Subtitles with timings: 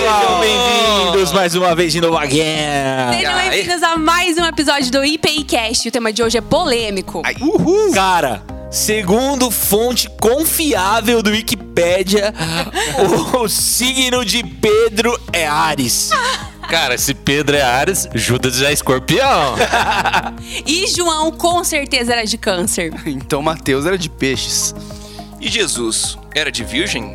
[0.00, 3.12] pessoal, bem-vindos mais uma vez de novo again.
[3.12, 5.88] Sejam bem-vindos a mais um episódio do IPIcast.
[5.88, 7.22] O tema de hoje é polêmico.
[7.38, 7.92] Uhul.
[7.92, 12.32] Cara, segundo fonte confiável do Wikipédia,
[13.38, 16.08] o signo de Pedro é Ares.
[16.70, 19.54] Cara, se Pedro é Ares, Judas é escorpião.
[20.64, 22.90] E João com certeza era de câncer.
[23.04, 24.74] Então Mateus era de peixes.
[25.38, 27.14] E Jesus era de virgem?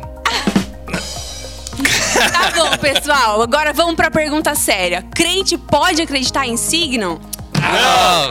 [2.32, 3.42] Tá bom, pessoal.
[3.42, 5.02] Agora vamos pra pergunta séria.
[5.14, 7.20] Crente pode acreditar em signo?
[7.60, 8.30] Não,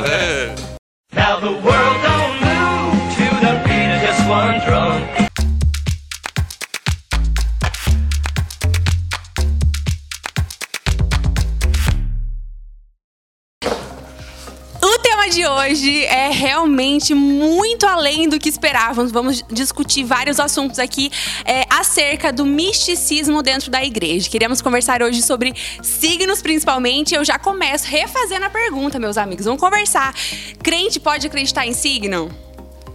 [1.14, 5.15] Now the world don't move to the beat of just one drum.
[15.26, 19.12] Tema de hoje é realmente muito além do que esperávamos.
[19.12, 21.12] Vamos discutir vários assuntos aqui
[21.46, 24.30] é, acerca do misticismo dentro da igreja.
[24.30, 27.16] Queríamos conversar hoje sobre signos, principalmente.
[27.16, 29.46] Eu já começo refazendo a pergunta, meus amigos.
[29.46, 30.14] Vamos conversar.
[30.62, 32.30] Crente pode acreditar em signo?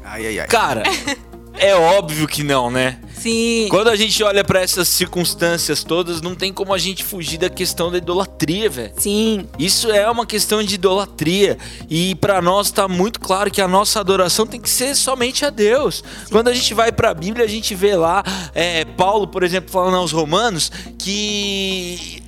[0.05, 0.47] Ai, ai, ai.
[0.47, 0.83] Cara,
[1.59, 2.99] é óbvio que não, né?
[3.21, 3.69] Sim.
[3.71, 7.51] Quando a gente olha pra essas circunstâncias todas, não tem como a gente fugir da
[7.51, 8.93] questão da idolatria, velho.
[8.97, 9.47] Sim.
[9.59, 14.01] Isso é uma questão de idolatria e pra nós tá muito claro que a nossa
[14.01, 16.03] adoração tem que ser somente a Deus.
[16.31, 18.23] Quando a gente vai pra Bíblia, a gente vê lá
[18.55, 22.20] é, Paulo, por exemplo, falando aos Romanos que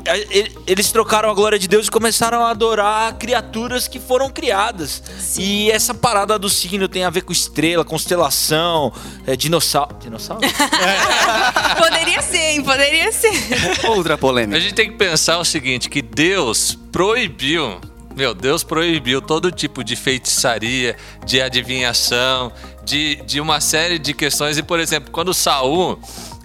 [0.67, 5.03] eles trocaram a glória de Deus e começaram a adorar criaturas que foram criadas.
[5.39, 8.93] E essa parada do signo tem a ver com estrela, constelação,
[9.27, 9.97] é, dinossauro.
[10.01, 10.43] Dinossauro?
[11.79, 12.63] Poderia ser, hein?
[12.63, 13.33] Poderia ser.
[13.87, 14.61] Outra A polêmica.
[14.61, 17.81] gente tem que pensar o seguinte, que Deus proibiu,
[18.17, 22.53] meu, Deus proibiu todo tipo de feitiçaria, de adivinhação,
[22.85, 24.59] de, de uma série de questões.
[24.59, 25.99] E, por exemplo, quando Saul,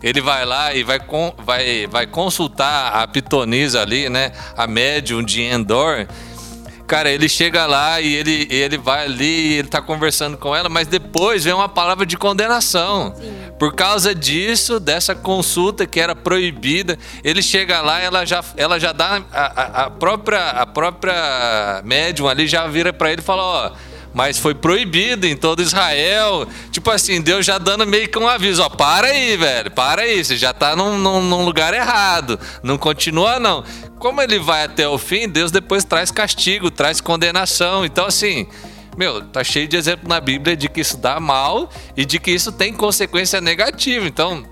[0.04, 5.24] ele vai lá e vai, con- vai, vai consultar a pitonisa ali, né, a médium
[5.24, 6.08] de Endor,
[6.86, 10.88] Cara, ele chega lá e ele, ele vai ali, ele tá conversando com ela, mas
[10.88, 13.14] depois vem uma palavra de condenação.
[13.60, 18.94] Por causa disso, dessa consulta que era proibida, ele chega lá, ela já, ela já
[18.94, 23.44] dá a, a- a própria a própria médium ali já vira pra ele e fala,
[23.44, 23.72] ó,
[24.18, 26.48] mas foi proibido em todo Israel.
[26.72, 30.26] Tipo assim, Deus já dando meio que um aviso, ó, para aí, velho, para aí,
[30.26, 32.40] você já tá num, num- num lugar errado.
[32.64, 33.64] Não continua, não.
[34.00, 37.86] Como ele vai até o fim, Deus depois traz castigo, traz condenação.
[37.86, 38.48] Então, assim,
[38.98, 42.32] meu, tá cheio de exemplo na Bíblia de que isso dá mal e de que
[42.32, 44.08] isso tem consequência negativa.
[44.08, 44.44] Então,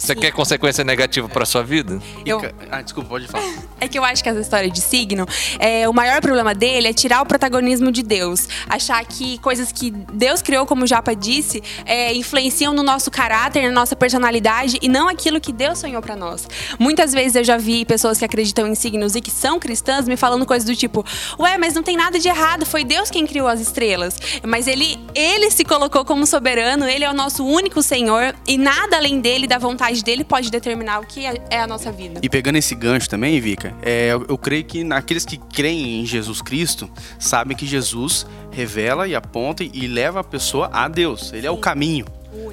[0.00, 2.00] você quer consequência negativa pra sua vida?
[2.24, 2.40] Eu-
[2.70, 3.44] Ah, desculpa, pode falar.
[3.80, 5.26] É que eu acho que essa história de signo,
[5.58, 8.48] é, o maior problema dele é tirar o protagonismo de Deus.
[8.68, 13.62] Achar que coisas que Deus criou, como o Japa disse, é, influenciam no nosso caráter,
[13.64, 16.46] na nossa personalidade e não aquilo que Deus sonhou pra nós.
[16.78, 20.16] Muitas vezes eu já vi pessoas que acreditam em signos e que são cristãs me
[20.16, 21.04] falando coisas do tipo:
[21.38, 24.16] Ué, mas não tem nada de errado, foi Deus quem criou as estrelas.
[24.46, 28.96] Mas ele, ele se colocou como soberano, ele é o nosso único Senhor e nada
[28.96, 32.20] além dele, da vontade dele, pode determinar o que é é a nossa vida.
[32.22, 36.06] E pegando esse gancho também, Vika, é, eu, eu creio que aqueles que creem em
[36.06, 41.32] Jesus Cristo sabem que Jesus revela e aponta e leva a pessoa a Deus.
[41.32, 42.06] Ele é o caminho.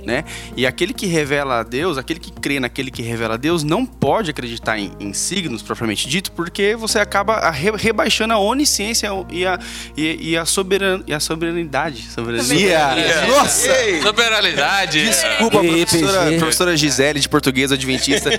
[0.05, 0.23] Né?
[0.55, 3.85] E aquele que revela a Deus, aquele que crê naquele que revela a Deus, não
[3.85, 9.45] pode acreditar em, em signos propriamente dito, porque você acaba re- rebaixando a onisciência e
[9.45, 9.59] a,
[9.95, 12.03] e, e a, soberan, e a soberanidade.
[12.13, 12.79] Soberania.
[13.27, 13.67] Nossa!
[14.01, 15.05] Soberanidade.
[15.05, 18.29] Desculpa, Ei, professora, professora Gisele, de português adventista.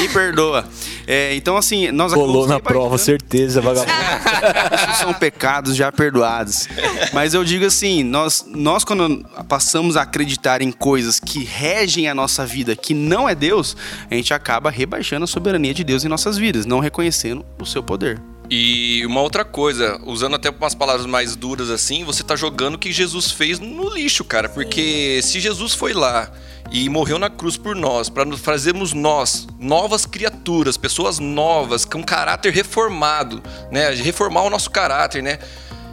[0.00, 0.64] Me perdoa.
[1.06, 3.92] É, então, assim, nós Colou na prova, certeza, vagabundo.
[4.92, 6.68] Isso são pecados já perdoados.
[7.12, 10.87] Mas eu digo assim, nós, nós quando passamos a acreditar em coisas
[11.20, 13.76] que regem a nossa vida, que não é Deus,
[14.10, 17.82] a gente acaba rebaixando a soberania de Deus em nossas vidas, não reconhecendo o seu
[17.82, 18.20] poder.
[18.50, 22.78] E uma outra coisa, usando até umas palavras mais duras assim, você tá jogando o
[22.78, 24.48] que Jesus fez no lixo, cara.
[24.48, 26.32] Porque se Jesus foi lá
[26.72, 32.50] e morreu na cruz por nós, para fazermos nós novas criaturas, pessoas novas, com caráter
[32.54, 33.90] reformado, né?
[33.90, 35.38] Reformar o nosso caráter, né?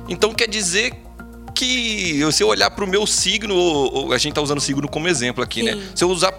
[0.07, 0.93] Então quer dizer
[1.55, 5.43] que se eu olhar pro meu signo, a gente tá usando o signo como exemplo
[5.43, 5.73] aqui, né?
[5.73, 5.81] Sim.
[5.95, 6.33] Se eu usar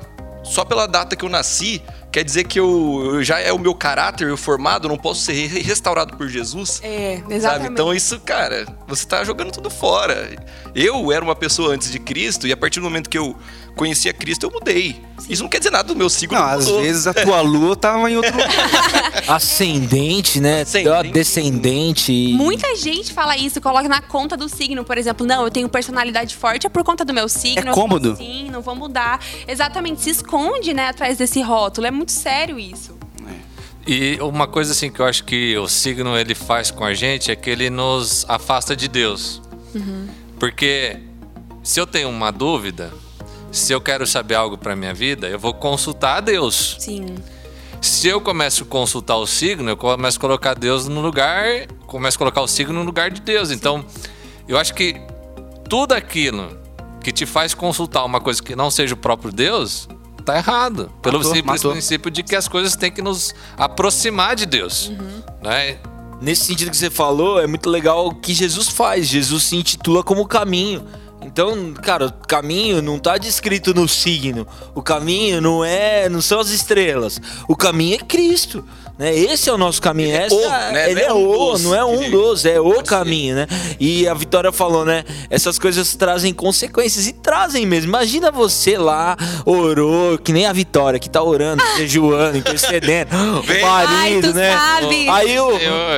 [0.45, 1.83] só pela data que eu nasci,
[2.17, 5.35] quer dizer que eu, eu já é o meu caráter formado, eu não posso ser
[5.35, 6.81] re- restaurado por Jesus?
[6.83, 7.35] É, Sabe?
[7.35, 7.73] exatamente.
[7.73, 10.35] Então isso, cara, você tá jogando tudo fora.
[10.75, 13.37] Eu era uma pessoa antes de Cristo e a partir do momento que eu
[13.77, 14.99] conheci a Cristo, eu mudei.
[15.29, 16.39] Isso não quer dizer nada do meu signo.
[16.39, 18.49] Não, às vezes a tua lua tava em outro lugar.
[19.29, 20.63] Ascendente, né?
[20.63, 21.13] Ascendente.
[21.13, 22.13] Descendente.
[22.35, 25.27] Muita gente fala isso, coloca na conta do signo, por exemplo.
[25.27, 27.71] Não, eu tenho personalidade forte é por conta do meu signo.
[27.71, 28.13] É cômodo.
[28.13, 29.21] Assim, não vou mudar.
[29.47, 31.87] Exatamente, se esconde, né, atrás desse rótulo.
[31.87, 32.97] É muito sério isso.
[33.87, 37.31] E uma coisa assim que eu acho que o signo ele faz com a gente
[37.31, 39.41] é que ele nos afasta de Deus.
[40.41, 40.99] Porque
[41.63, 42.93] se eu tenho uma dúvida,
[43.53, 46.77] se eu quero saber algo para minha vida, eu vou consultar a Deus.
[46.81, 47.15] Sim.
[47.81, 52.17] Se eu começo a consultar o signo, eu começo a colocar Deus no lugar, começo
[52.17, 53.51] a colocar o signo no lugar de Deus.
[53.51, 53.85] Então,
[54.49, 55.01] eu acho que
[55.69, 56.59] tudo aquilo
[57.03, 59.89] que te faz consultar uma coisa que não seja o próprio Deus,
[60.27, 60.91] tá errado.
[61.01, 61.73] Pelo Matou, simples matou.
[61.73, 64.93] princípio de que as coisas têm que nos aproximar de Deus.
[65.43, 65.79] Né?
[66.21, 69.07] Nesse sentido que você falou, é muito legal o que Jesus faz.
[69.07, 70.85] Jesus se intitula como caminho.
[71.23, 74.47] Então, cara, o caminho não tá descrito no signo.
[74.75, 77.21] O caminho não é, não são as estrelas.
[77.49, 78.65] O caminho é Cristo,
[78.99, 79.15] né?
[79.15, 80.09] Esse é o nosso caminho.
[80.09, 80.91] Ele é Essa, o, né?
[80.91, 83.37] Ele Não é é um o, dos, não é um dos, é o pode caminho,
[83.37, 83.47] né?
[83.79, 85.05] E a Vitória falou, né?
[85.29, 87.89] Essas coisas trazem consequências e trazem mesmo.
[87.89, 94.29] Imagina você lá orou, que nem a Vitória que tá orando, jejuando, intercedendo, o marido,
[94.29, 94.57] Ai, né?
[94.57, 95.09] sabe.
[95.09, 95.51] Aí o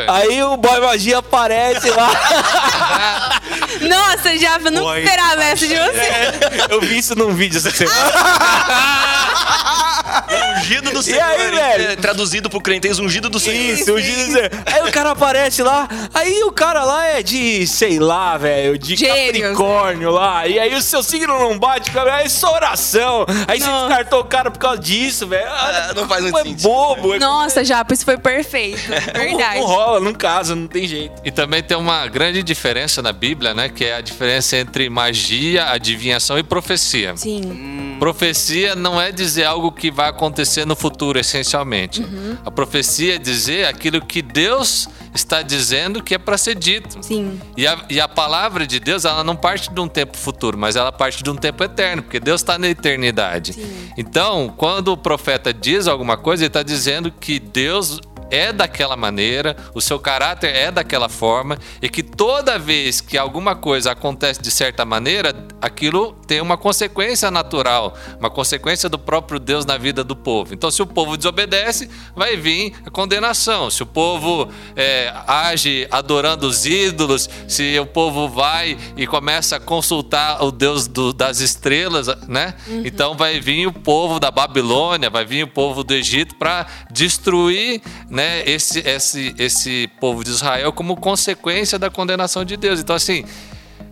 [0.09, 2.11] aí o boy magia aparece lá.
[3.81, 6.67] Nossa, já eu não esperava essa de você.
[6.69, 7.99] Eu vi isso num vídeo essa semana.
[10.59, 11.23] Ungido do Senhor.
[11.23, 11.50] aí, hein?
[11.50, 11.85] velho?
[11.93, 13.75] É, Traduzido pro crentez, ungido do Senhor.
[13.75, 14.50] Isso, o dizer.
[14.67, 18.97] Aí o cara aparece lá, aí o cara lá é de, sei lá, velho, de
[18.97, 19.43] Gêmeos.
[19.43, 20.47] Capricórnio lá.
[20.47, 23.26] E aí o seu signo não bate, cara, é só oração.
[23.47, 23.87] Aí você Nossa.
[23.88, 25.47] descartou o cara por causa disso, velho.
[25.49, 27.15] Ah, não faz muito é sentido, bobo.
[27.15, 28.81] É Nossa, Japa, isso foi perfeito.
[29.15, 29.61] Verdade.
[29.61, 31.15] Não rola, não casa, não tem jeito.
[31.25, 33.69] E também tem uma grande diferença na Bíblia, né?
[33.69, 37.17] Que é a diferença entre magia, adivinhação e profecia.
[37.17, 37.88] Sim.
[37.99, 42.05] Profecia não é dizer algo que vai acontecer no futuro, essencialmente.
[42.45, 46.99] A profecia é dizer aquilo que Deus está dizendo que é para ser dito.
[47.03, 47.41] Sim.
[47.56, 50.77] E a, e a palavra de Deus, ela não parte de um tempo futuro, mas
[50.77, 53.55] ela parte de um tempo eterno, porque Deus está na eternidade.
[53.97, 59.56] Então, quando o profeta diz alguma coisa, ele está dizendo que Deus é daquela maneira,
[59.75, 64.51] o seu caráter é daquela forma, e que toda vez que alguma coisa acontece de
[64.51, 70.15] certa maneira, aquilo tem uma consequência natural, uma consequência do próprio Deus na vida do
[70.15, 70.53] povo.
[70.53, 73.71] Então, se o povo desobedece, vai vir a condenação.
[73.71, 74.47] Se o povo
[74.77, 80.87] é, age adorando os ídolos, se o povo vai e começa a consultar o Deus
[80.87, 82.55] do- das estrelas, né?
[82.85, 87.81] Então vai vir o povo da Babilônia, vai vir o povo do Egito para destruir,
[88.11, 88.43] né?
[88.47, 92.81] Esse, esse, esse povo de Israel como consequência da condenação de Deus.
[92.81, 93.25] Então assim.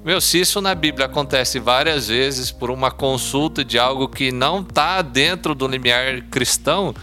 [0.07, 4.61] Meu, se isso na Bíblia acontece várias vezes por uma consulta de algo que não
[4.61, 6.95] está dentro do limiar cristão,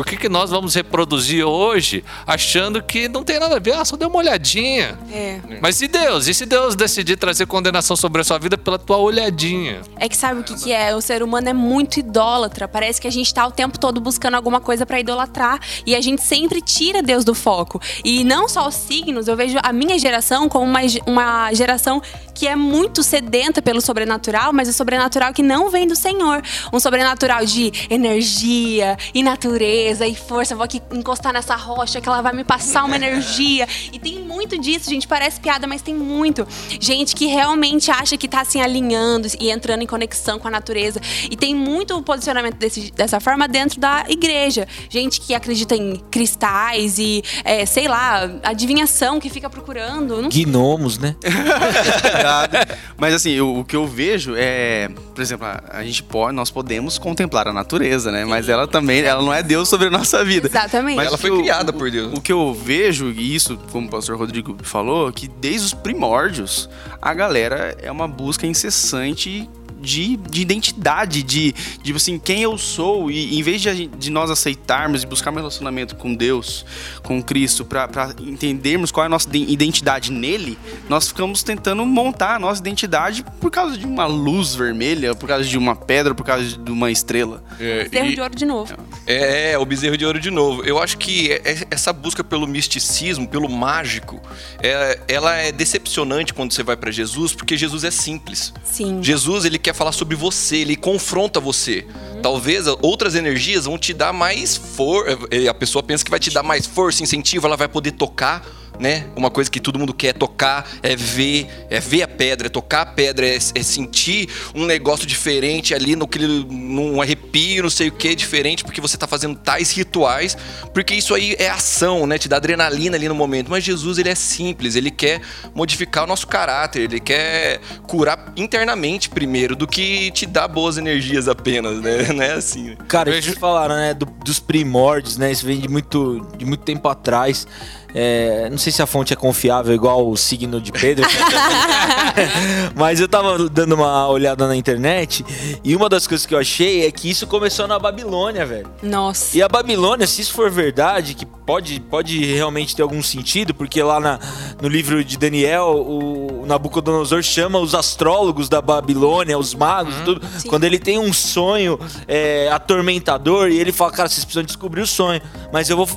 [0.00, 3.74] por que, que nós vamos reproduzir hoje achando que não tem nada a ver?
[3.74, 4.98] Ah, só deu uma olhadinha.
[5.12, 5.38] É.
[5.60, 6.26] Mas e Deus?
[6.26, 9.82] E se Deus decidir trazer condenação sobre a sua vida pela tua olhadinha?
[9.98, 10.96] É que sabe o que, que é?
[10.96, 12.66] O ser humano é muito idólatra.
[12.66, 15.60] Parece que a gente tá o tempo todo buscando alguma coisa pra idolatrar.
[15.84, 17.78] E a gente sempre tira Deus do foco.
[18.02, 22.00] E não só os signos, eu vejo a minha geração como uma, uma geração
[22.34, 26.40] que é muito sedenta pelo sobrenatural, mas o sobrenatural que não vem do Senhor.
[26.72, 30.54] Um sobrenatural de energia e natureza e força.
[30.54, 33.66] Vou aqui encostar nessa rocha que ela vai me passar uma energia.
[33.92, 35.08] E tem muito disso, gente.
[35.08, 36.46] Parece piada, mas tem muito.
[36.80, 41.00] Gente que realmente acha que tá assim alinhando e entrando em conexão com a natureza.
[41.30, 44.66] E tem muito posicionamento desse- dessa forma dentro da igreja.
[44.88, 50.20] Gente que acredita em cristais e, é, sei lá, adivinhação que fica procurando.
[50.22, 51.16] Não Gnomos, né?
[52.96, 56.50] Mas assim, eu- o que eu vejo é, por exemplo, a, a gente pode, nós
[56.50, 58.24] podemos contemplar a natureza, né?
[58.24, 60.48] Mas ela também, ela não é Deus sobre a nossa vida.
[60.48, 60.96] Exatamente.
[60.96, 62.12] Mas Ela foi criada por Deus.
[62.16, 66.68] O que eu vejo, e isso, como o pastor Rodrigo falou, que desde os primórdios,
[67.00, 69.48] a galera é uma busca incessante
[69.80, 73.10] de, de identidade, de, de assim, quem eu sou.
[73.10, 76.64] E em vez de, de nós aceitarmos e buscar um relacionamento com Deus,
[77.02, 80.58] com Cristo, para entendermos qual é a nossa de- identidade nele,
[80.88, 85.44] nós ficamos tentando montar a nossa identidade por causa de uma luz vermelha, por causa
[85.44, 87.42] de uma pedra, por causa de uma estrela.
[87.58, 88.74] É, Cerro e- de ouro de novo.
[89.06, 90.62] É, o bezerro de ouro de novo.
[90.64, 94.20] Eu acho que é- é- essa busca pelo misticismo, pelo mágico,
[94.62, 98.52] é- ela é decepcionante quando você vai pra Jesus, porque Jesus é simples.
[98.64, 99.02] Sim.
[99.02, 101.86] Jesus, ele quer falar sobre você, ele confronta você.
[102.22, 105.18] Talvez outras energias vão te dar mais força.
[105.48, 108.46] A pessoa pensa que vai te dar mais força, incentivo, ela vai poder tocar
[108.80, 109.06] né?
[109.14, 112.80] Uma coisa que todo mundo quer tocar, é ver, é ver a pedra, é tocar
[112.80, 116.08] a pedra, é, é sentir um negócio diferente ali, no,
[116.50, 120.36] num arrepio, não sei o que, diferente, porque você tá fazendo tais rituais,
[120.72, 122.18] porque isso aí é ação, né?
[122.18, 123.50] Te dá adrenalina ali no momento.
[123.50, 125.20] Mas Jesus, ele é simples, ele quer
[125.54, 131.28] modificar o nosso caráter, ele quer curar internamente primeiro, do que te dar boas energias
[131.28, 132.04] apenas, né?
[132.14, 132.76] Não é assim.
[132.88, 135.30] Cara, vocês falaram, né, do- dos primórdios, né?
[135.30, 137.46] Isso vem de muito, de muito tempo atrás.
[137.94, 141.06] É, não sei se a fonte é confiável, igual o signo de Pedro.
[142.74, 145.24] Mas eu tava dando uma olhada na internet
[145.62, 148.68] e uma das coisas que eu achei é que isso começou na Babilônia, velho.
[148.82, 149.36] Nossa.
[149.36, 153.82] E a Babilônia, se isso for verdade, que pode, pode realmente ter algum sentido, porque
[153.82, 154.18] lá na-
[154.60, 160.20] no livro de Daniel, o Nabucodonosor chama os astrólogos da Babilônia, os magos e tudo,
[160.38, 160.48] Sim.
[160.48, 164.86] quando ele tem um sonho é, atormentador e ele fala, cara, vocês precisam descobrir o
[164.86, 165.20] sonho.
[165.52, 165.88] Mas eu, vou,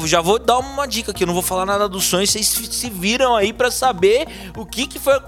[0.00, 2.46] eu já vou dar uma dica aqui, eu não vou falar nada do sonho, vocês
[2.46, 4.26] se viram aí pra saber
[4.56, 5.20] o que, que foi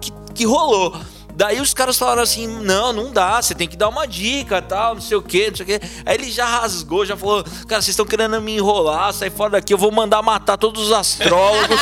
[0.00, 0.94] que, que rolou.
[1.36, 4.94] Daí os caras falaram assim: não, não dá, você tem que dar uma dica, tal,
[4.94, 5.80] não sei o que, não sei o que.
[6.06, 9.74] Aí ele já rasgou, já falou: cara, vocês estão querendo me enrolar, sai fora daqui,
[9.74, 11.80] eu vou mandar matar todos os astrólogos.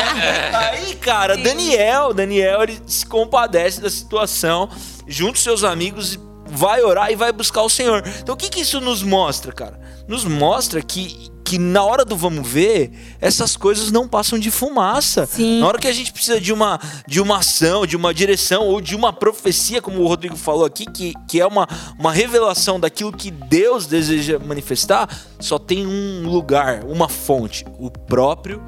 [0.54, 4.68] Aí, cara, Daniel, Daniel, ele se compadece da situação,
[5.06, 8.02] junto com seus amigos, vai orar e vai buscar o Senhor.
[8.20, 9.85] Então o que, que isso nos mostra, cara?
[10.08, 11.34] Nos mostra que.
[11.46, 15.26] Que na hora do vamos ver, essas coisas não passam de fumaça.
[15.26, 15.60] Sim.
[15.60, 18.80] Na hora que a gente precisa de uma, de uma ação, de uma direção ou
[18.80, 23.12] de uma profecia, como o Rodrigo falou aqui, que, que é uma, uma revelação daquilo
[23.12, 25.08] que Deus deseja manifestar,
[25.38, 28.60] só tem um lugar, uma fonte: o próprio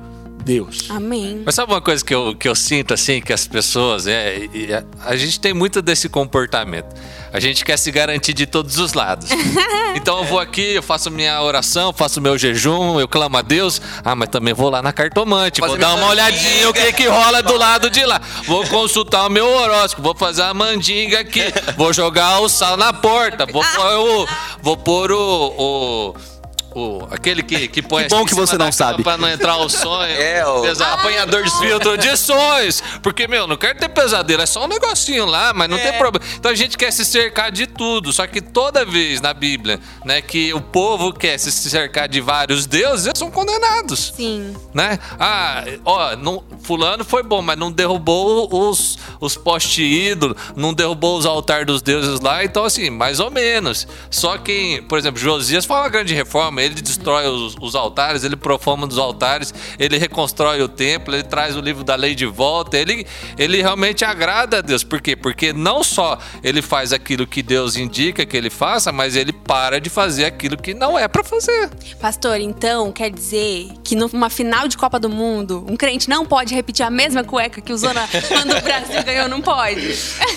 [0.45, 0.87] Deus.
[0.89, 1.43] Amém.
[1.45, 4.69] Mas sabe uma coisa que eu, que eu sinto assim, que as pessoas, é, e
[5.05, 6.95] a, gente tem muito desse comportamento.
[7.33, 9.29] A gente quer se garantir de todos os lados.
[9.97, 13.81] Então eu vou aqui, eu faço minha oração, faço meu jejum, eu clamo a Deus.
[14.05, 17.09] Ah, mas também vou lá na cartomante, vou Fazer dar uma olhadinha o que que
[17.09, 18.21] rola do lado de lá.
[18.47, 21.43] Vou consultar o meu horóscopo, vou fazer a mandinga aqui,
[21.77, 24.29] vou jogar o sal na porta, vou pôr o,
[24.63, 26.15] vou pôr o, o
[26.75, 29.03] o- aquele que, que põe Que bom que você não sabe.
[29.03, 30.09] Pra não entrar o sonho.
[30.19, 30.95] É, o Exato.
[31.01, 32.83] apanhador de Filtro de sonhos.
[33.03, 36.25] Porque, meu, não quero ter pesadelo, é só um negocinho lá, mas não tem problema.
[36.37, 38.13] Então a gente quer se cercar de tudo.
[38.13, 42.67] Só que toda vez na Bíblia, né, que o povo quer se cercar de vários
[42.67, 44.13] deuses, eles são condenados.
[44.17, 44.55] Sim.
[44.75, 44.99] Né?
[45.19, 51.19] Ah, ó, não, fulano foi bom, mas não derrubou os, os postes ídolos, não derrubou
[51.19, 53.87] os altares dos deuses lá, então assim, mais ou menos.
[54.11, 58.37] Só que, por exemplo, Josias foi uma grande reforma, ele destrói os, os altares, ele
[58.37, 62.77] profana dos altares, ele reconstrói o templo, ele traz o livro da lei de volta,
[62.77, 64.83] ele, ele realmente agrada a Deus.
[64.85, 65.15] Por quê?
[65.17, 69.81] Porque não só ele faz aquilo que Deus indica que ele faça, mas ele para
[69.81, 71.71] de fazer aquilo que não é pra fazer.
[72.01, 76.55] Pastor, então quer dizer que numa final de Copa do Mundo, um crente não pode
[76.55, 79.91] repetir a mesma cueca que usou na, quando o Brasil ganhou, não pode?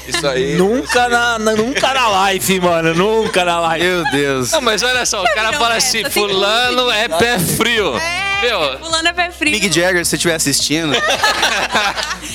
[0.08, 0.56] Isso aí.
[0.56, 2.94] Nunca na, na- nunca na live, mano.
[2.94, 3.86] Nunca na live.
[3.86, 4.52] Meu Deus.
[4.52, 7.94] Não, mas olha só, o cara Não, fala essa assim, fulano que- é pé frio.
[8.42, 9.52] Meu, Fulano é pé frio.
[9.52, 10.94] Mick Jagger, se você estiver assistindo,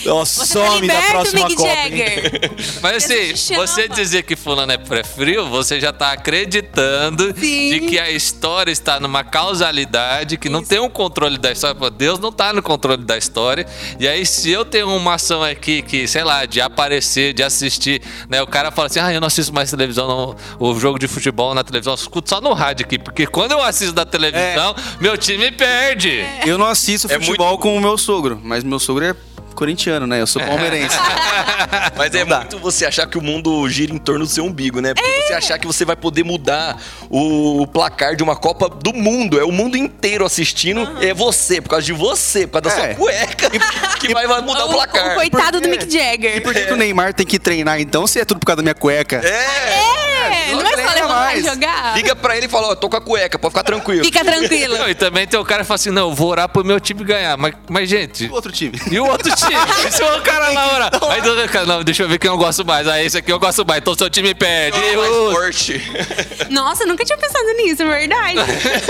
[0.04, 1.68] Você tá some da liberto, próxima Mick Copa.
[1.68, 2.52] Jagger.
[2.80, 7.70] mas assim, você dizer que fulano é pé frio, você já tá acreditando Sim.
[7.70, 11.90] de que a história está numa causalidade, que não tem um controle da história.
[11.90, 13.66] Deus não tá no controle da história.
[13.98, 18.00] E aí, se eu tenho uma ação aqui que, sei lá, de aparecer, de assistir,
[18.28, 18.40] né?
[18.42, 21.52] O cara fala assim, ah, eu não assisto mais televisão, não, o jogo de futebol
[21.54, 25.16] na televisão, eu escuto só no rádio aqui, porque quando eu assisto da televisão, meu
[25.18, 26.24] time perde.
[26.46, 29.14] eu não assisto É futebol com o meu sogro, mas meu sogro é
[29.54, 30.20] corintiano, né?
[30.20, 30.94] Eu sou palmeirense.
[31.96, 32.40] Mas é dá.
[32.40, 34.92] muito você achar que o mundo gira em torno do seu umbigo, né?
[34.92, 36.76] Porque você achar que você vai poder mudar
[37.08, 39.40] o placar de uma Copa do mundo.
[39.40, 40.86] É o mundo inteiro assistindo.
[41.02, 42.86] É você, por causa de você, por causa da É.
[42.88, 43.48] sua cueca,
[43.98, 45.12] que vai, vai mudar o, O, placar.
[45.12, 45.68] o coitado do?
[45.70, 46.42] Mick Jagger.
[46.42, 48.62] Por que, que o Neymar tem que treinar então, se é tudo por causa da
[48.62, 49.22] minha cueca?
[49.26, 50.15] É!
[50.26, 51.96] É, não é só levantar e jogar.
[51.96, 54.04] Liga pra ele e fala, ó, tô com a cueca, pode ficar tranquilo.
[54.04, 54.76] Fica tranquilo.
[54.78, 56.78] Não, e também tem o cara que fala assim, não, eu vou orar pro meu
[56.80, 57.36] time ganhar.
[57.36, 58.78] Mas, mas gente, O outro time.
[58.90, 59.54] E o outro time?
[59.90, 60.90] Se o cara lá ora.
[61.10, 61.22] Aí
[61.66, 62.86] não, deixa eu ver quem eu gosto mais.
[62.86, 63.80] Ah, esse aqui eu gosto mais.
[63.80, 64.78] Então seu time perde.
[64.78, 65.82] É mais Uh, forte.
[66.50, 68.38] Nossa, eu nunca tinha pensado nisso, é verdade.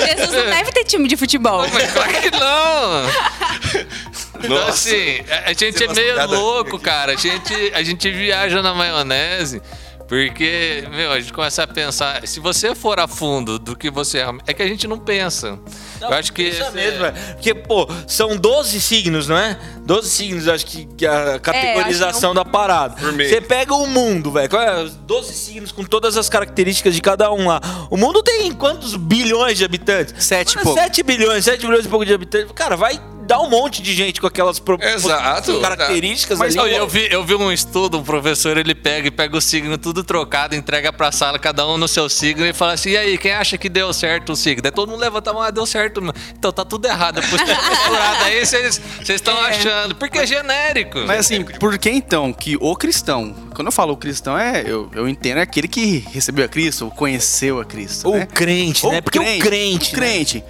[0.07, 1.65] Jesus não deve ter time de futebol.
[1.73, 3.87] Mas claro que não.
[4.39, 4.71] Então, Nossa.
[4.71, 6.85] assim, a gente é Você meio a ver louco, aqui.
[6.85, 7.13] cara.
[7.13, 9.63] A gente, a gente viaja na maionese.
[10.09, 12.27] Porque, meu, a gente começa a pensar.
[12.27, 14.45] Se você for a fundo do que você realmente.
[14.47, 15.59] É que a gente não pensa.
[16.01, 16.43] Não, eu acho que.
[16.43, 17.15] Isso mesmo, velho.
[17.33, 19.59] Porque, pô, são 12 signos, não é?
[19.85, 22.95] 12 signos, acho que, que a categorização da parada.
[22.95, 23.31] Por mês.
[23.31, 24.49] Você pega o mundo, velho.
[24.49, 24.83] qual é?
[24.85, 27.61] Os 12 signos com todas as características de cada um lá.
[27.91, 30.25] O mundo tem quantos bilhões de habitantes?
[30.25, 30.81] Sete e Mano, pouco.
[30.81, 32.53] 7 bilhões, 7 bilhões e pouco de habitantes.
[32.53, 35.61] Cara, vai dá um monte de gente com aquelas pro- Exato.
[35.61, 36.75] características Mas ali.
[36.75, 40.05] Eu, vi, eu vi um estudo, um professor, ele pega e pega o signo tudo
[40.05, 43.33] trocado, entrega pra sala, cada um no seu signo, e fala assim, e aí, quem
[43.33, 44.63] acha que deu certo o signo?
[44.63, 46.01] Daí todo mundo levanta a mão, ah, deu certo.
[46.01, 46.15] mano.
[46.39, 50.99] Então tá tudo errado, depois tá misturado aí, vocês estão achando, porque é genérico.
[51.07, 54.91] Mas assim, por que então que o cristão, quando eu falo o cristão, é, eu,
[54.95, 58.09] eu entendo é aquele que recebeu a Cristo, ou conheceu a Cristo.
[58.09, 58.27] Ou né?
[58.27, 59.01] crente, Ou né?
[59.01, 59.93] Porque o crente.
[59.93, 60.45] o crente.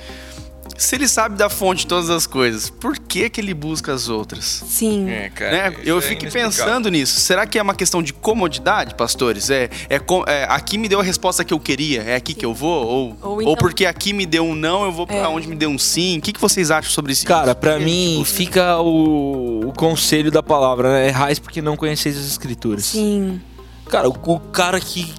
[0.79, 4.09] Se ele sabe da fonte de todas as coisas, por que que ele busca as
[4.09, 4.63] outras?
[4.69, 5.09] Sim.
[5.09, 5.77] É, cara, Né?
[5.85, 7.19] Eu é fico pensando nisso.
[7.21, 9.49] Será que é uma questão de comodidade, pastores?
[9.49, 12.45] É, é, com- é, aqui me deu a resposta que eu queria, é aqui que
[12.45, 12.87] eu vou?
[12.87, 15.27] Ou, Ou ou, então- porque aqui me deu um não, eu vou pra É.
[15.29, 16.19] onde me deu um sim?
[16.19, 17.25] O que, que vocês acham sobre isso?
[17.27, 21.09] Cara, pra mim fica o, o conselho da palavra, né?
[21.09, 22.85] Errais porque não conheceis as escrituras.
[22.85, 23.41] Sim.
[23.89, 25.11] Cara, o, o cara que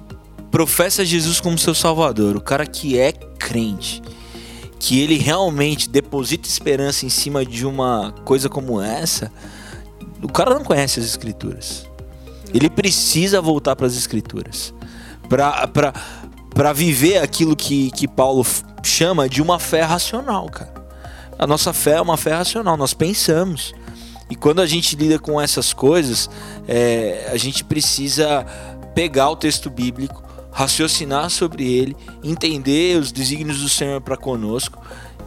[0.50, 4.00] professa Jesus como seu salvador, o cara que é crente,
[4.78, 9.32] que ele realmente deposita esperança em cima de uma coisa como essa,
[10.22, 11.86] o cara não conhece as escrituras.
[12.52, 14.72] Ele precisa voltar para as escrituras
[15.28, 18.44] para viver aquilo que, que Paulo
[18.82, 20.74] chama de uma fé racional, cara.
[21.38, 23.74] A nossa fé é uma fé racional, nós pensamos.
[24.30, 26.28] E quando a gente lida com essas coisas,
[26.66, 28.44] é, a gente precisa
[28.94, 34.82] pegar o texto bíblico, raciocinar sobre ele, entender os desígnios do Senhor para conosco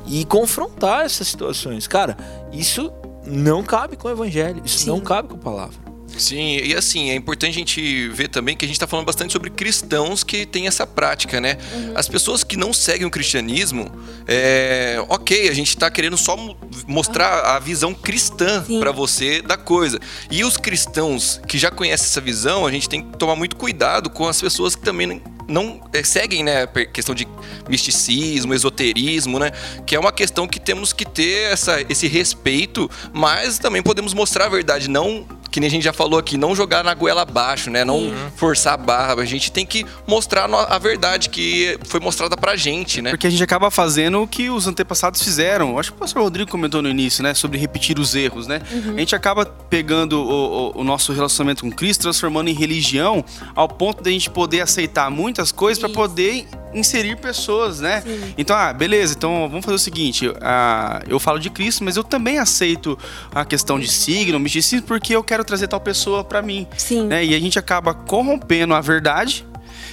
[0.06, 1.88] e confrontar essas situações.
[1.88, 2.18] Cara,
[2.52, 2.92] isso
[3.26, 4.88] não cabe com o evangelho, isso Sim.
[4.88, 5.91] não cabe com a palavra.
[6.18, 9.34] Sim, e assim, é importante a gente ver também que a gente está falando bastante
[9.34, 11.58] sobre cristãos que têm essa prática, né?
[11.74, 11.94] Uhum.
[11.96, 13.92] As pessoas que não seguem o cristianismo,
[14.28, 19.58] é, ok, a gente está querendo só mo- mostrar a visão cristã para você da
[19.58, 20.00] coisa.
[20.30, 24.10] E os cristãos que já conhecem essa visão, a gente tem que tomar muito cuidado
[24.10, 27.28] com as pessoas que também não- é, seguem, né, questão de
[27.68, 29.52] misticismo, esoterismo, né?
[29.86, 34.46] Que é uma questão que temos que ter essa, esse respeito, mas também podemos mostrar
[34.46, 37.70] a verdade, não que nem a gente já falou aqui, não jogar na goela abaixo,
[37.70, 37.84] né?
[37.84, 39.22] Não forçar a barra.
[39.22, 43.10] A gente tem que mostrar a verdade que foi mostrada pra gente, né?
[43.10, 45.78] Porque a gente acaba fazendo o que os antepassados fizeram.
[45.78, 47.34] Acho que o pastor Rodrigo comentou no início, né?
[47.34, 48.62] Sobre repetir os erros, né?
[48.96, 53.22] A gente acaba pegando o, o- o nosso relacionamento com Cristo, transformando em religião,
[53.54, 58.02] ao ponto de a gente poder aceitar muitas coisas para poder inserir pessoas, né?
[58.02, 58.34] Sim.
[58.38, 62.04] Então, ah, beleza, então vamos fazer o seguinte: ah, eu falo de Cristo, mas eu
[62.04, 62.98] também aceito
[63.34, 66.68] a questão de signo, misticismo, porque eu quero trazer tal pessoa para mim.
[66.78, 67.08] Sim.
[67.08, 67.26] Né?
[67.26, 69.46] E a gente acaba corrompendo a verdade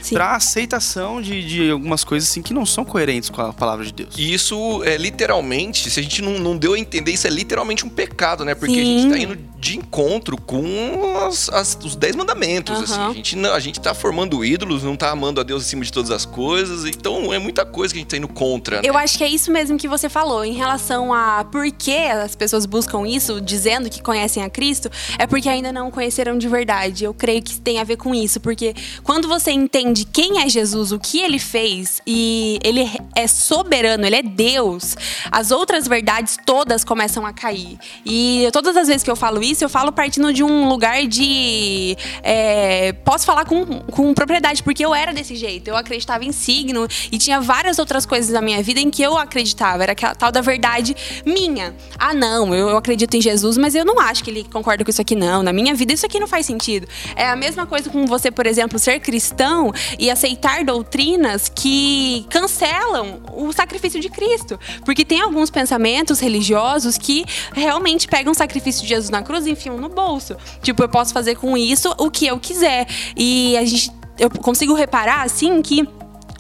[0.03, 0.15] Sim.
[0.15, 3.93] para aceitação de, de algumas coisas assim que não são coerentes com a palavra de
[3.93, 4.15] Deus.
[4.17, 7.85] E isso é literalmente, se a gente não, não deu a entender, isso é literalmente
[7.85, 8.55] um pecado, né?
[8.55, 8.99] Porque a Sim.
[9.03, 12.95] gente tá indo de encontro com as- as- os dez mandamentos, assim.
[12.95, 13.11] Aham.
[13.11, 15.93] A gente, não, a gente tá formando ídolos, não tá amando a Deus acima de
[15.93, 16.85] todas as coisas.
[16.85, 18.83] Então é muita coisa que a gente tá indo contra, né?
[18.85, 20.45] Eu acho que é isso mesmo que você falou.
[20.45, 25.27] Em relação a por que as pessoas buscam isso, dizendo que conhecem a Cristo, é
[25.27, 27.05] porque ainda não o conheceram de verdade.
[27.05, 28.41] Eu creio que tem a ver com isso.
[28.41, 34.07] Porque quando você entende quem é Jesus, o que ele fez, e ele é soberano,
[34.07, 34.97] ele é Deus,
[35.31, 37.79] as outras verdades todas começam a cair.
[38.05, 41.97] E todas as vezes que eu falo isso, eu falo partindo de um lugar de.
[42.23, 45.69] é, posso falar com, com propriedade, porque eu era desse jeito.
[45.69, 49.17] Eu acreditava em signo e tinha várias outras coisas na minha vida em que eu
[49.17, 49.83] acreditava.
[49.83, 51.75] Era aquela tal da verdade minha.
[51.99, 54.91] Ah, não, eu, eu acredito em Jesus, mas eu não acho que ele concorda com
[54.91, 55.43] isso aqui, não.
[55.43, 56.87] Na minha vida, isso aqui não faz sentido.
[57.17, 63.21] É a mesma coisa com você, por exemplo, ser cristão e aceitar doutrinas que cancelam
[63.35, 64.59] o sacrifício de Cristo.
[64.85, 69.51] Porque tem alguns pensamentos religiosos que realmente pegam o sacrifício de Jesus na cruz e
[69.51, 70.37] enfiam no bolso.
[70.63, 72.87] Tipo, eu posso fazer com isso o que eu quiser.
[73.17, 73.91] E a gente.
[74.19, 75.89] Eu consigo reparar, assim, que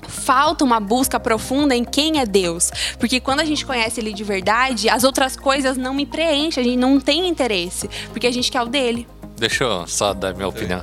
[0.08, 2.70] falta uma busca profunda em quem é Deus.
[2.98, 6.64] Porque quando a gente conhece Ele de verdade, as outras coisas não me preenchem, a
[6.64, 7.88] gente não tem interesse.
[8.10, 9.06] Porque a gente quer o dele.
[9.36, 10.82] Deixa eu só dar minha opinião.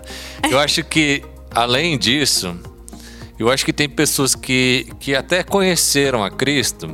[0.49, 1.21] Eu acho que,
[1.55, 2.55] além disso,
[3.39, 6.87] eu acho que tem pessoas que, que até conheceram a Cristo,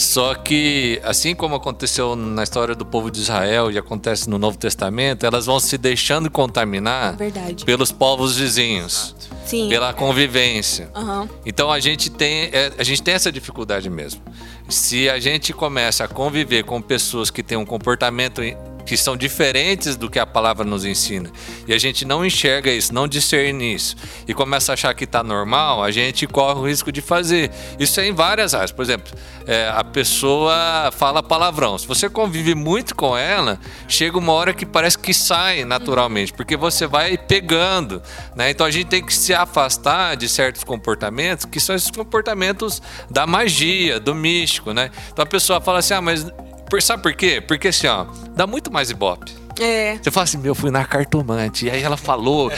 [0.00, 4.56] só que, assim como aconteceu na história do povo de Israel e acontece no Novo
[4.56, 7.66] Testamento, elas vão se deixando contaminar Verdade.
[7.66, 9.68] pelos povos vizinhos, Sim.
[9.68, 10.90] pela convivência.
[10.94, 11.28] Aham.
[11.44, 14.22] Então a gente tem é, a gente tem essa dificuldade mesmo.
[14.70, 18.40] Se a gente começa a conviver com pessoas que têm um comportamento
[18.84, 21.30] que são diferentes do que a palavra nos ensina
[21.66, 25.22] e a gente não enxerga isso, não discerne isso e começa a achar que está
[25.22, 27.50] normal, a gente corre o risco de fazer.
[27.78, 28.72] Isso é em várias áreas.
[28.72, 29.12] Por exemplo,
[29.46, 31.76] é, a pessoa fala palavrão.
[31.78, 36.56] Se você convive muito com ela, chega uma hora que parece que sai naturalmente, porque
[36.56, 38.02] você vai pegando,
[38.34, 38.50] né?
[38.50, 43.26] Então a gente tem que se afastar de certos comportamentos que são esses comportamentos da
[43.26, 44.90] magia, do místico, né?
[45.12, 46.26] Então a pessoa fala assim: "Ah, mas
[46.70, 47.40] Por, sabe por quê?
[47.46, 49.32] Porque assim, ó, dá muito mais ibope.
[49.58, 49.98] É.
[50.02, 51.66] Você fala assim, meu, fui na cartomante.
[51.66, 52.50] E aí ela falou,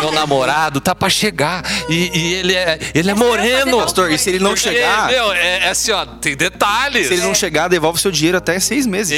[0.00, 1.62] meu namorado tá pra chegar.
[1.88, 3.78] E, e ele é, ele é moreno.
[3.78, 7.06] Pastor, e se ele não Porque, chegar, Meu, é, é assim, ó, tem detalhes.
[7.06, 9.12] se ele não chegar, devolve seu dinheiro até seis meses.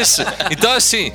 [0.00, 0.22] Isso.
[0.50, 1.12] Então, assim,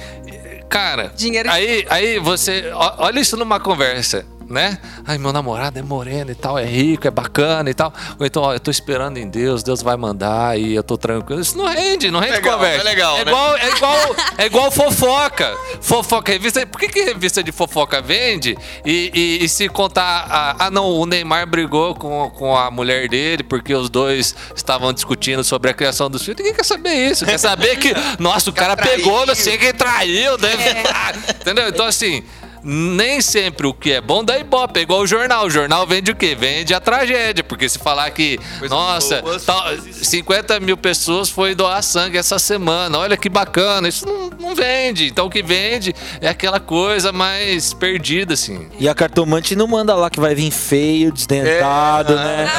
[0.69, 2.71] cara, Dinheiro- aí, aí você.
[2.97, 4.25] Olha isso numa conversa.
[4.53, 4.77] Né?
[5.07, 7.91] Ai, meu namorado é moreno e tal, é rico, é bacana e tal.
[8.19, 11.41] Ou então, ó, eu tô esperando em Deus, Deus vai mandar e eu tô tranquilo.
[11.41, 12.81] Isso não rende, não rende Legal, conversa.
[12.81, 13.31] é legal, é né?
[13.31, 15.57] igual, é igual, é igual fofoca.
[15.81, 16.65] Fofoca, revista.
[16.67, 18.55] Por que, que revista de fofoca vende?
[18.85, 19.11] E,
[19.41, 20.27] e- e se contar.
[20.29, 24.93] ah, ah, não, o Neymar brigou com, com a mulher dele porque os dois estavam
[24.93, 26.37] discutindo sobre a criação dos filhos.
[26.37, 27.25] Ninguém quer saber isso.
[27.25, 30.49] Quer saber que, nossa, o cara pegou, não sei quem traiu, né?
[31.41, 31.67] Entendeu?
[31.69, 32.23] Então, assim.
[32.63, 35.45] Nem sempre o que é bom dá ibope, é igual o jornal.
[35.45, 36.33] O jornal vende o quê?
[36.33, 37.43] Vende a tragédia.
[37.43, 42.97] Porque se falar que, nossa, tal- coisas- 50 mil pessoas foi doar sangue essa semana.
[42.97, 43.87] Olha que bacana.
[43.89, 45.07] Isso não, não vende.
[45.07, 48.67] Então o que vende é aquela coisa mais perdida, assim.
[48.79, 52.49] E a cartomante não manda lá que vai vir feio, desdentado, né?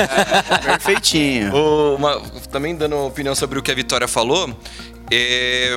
[0.64, 1.54] Perfeitinho.
[1.54, 4.50] O- uma- também dando opinião sobre o que a Vitória falou,
[5.10, 5.76] é,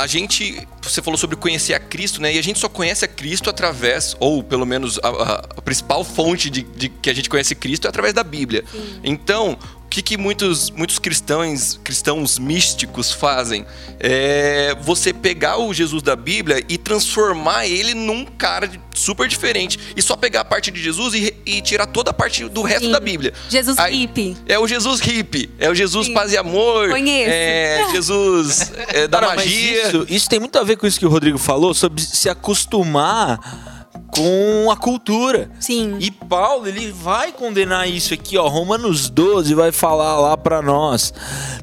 [0.00, 2.34] a gente, você falou sobre conhecer a Cristo, né?
[2.34, 6.02] E a gente só conhece a Cristo através, ou pelo menos a, a- a principal
[6.04, 8.64] fonte de, de que a gente conhece Cristo é através da Bíblia.
[9.02, 13.64] Então, o que, que muitos, muitos cristãos, cristãos místicos fazem?
[13.98, 19.78] É você pegar o Jesus da Bíblia e transformar ele num cara super diferente.
[19.96, 22.86] E só pegar a parte de Jesus e, e tirar toda a parte do resto
[22.86, 22.92] Sim.
[22.92, 23.32] da Bíblia.
[23.48, 24.36] Jesus Aí- hippie.
[24.46, 26.14] é o Jesus hippie, é o Jesus Sim.
[26.14, 26.90] paz e amor.
[26.90, 27.30] Conheço.
[27.30, 29.88] É Jesus é, da Cara, magia.
[29.88, 33.75] Isso, isso tem muito a ver com isso que o Rodrigo falou, sobre se acostumar
[34.16, 35.50] com a cultura.
[35.60, 35.96] Sim.
[36.00, 38.48] E Paulo, ele vai condenar isso aqui, ó.
[38.48, 41.12] Romanos 12 vai falar lá pra nós.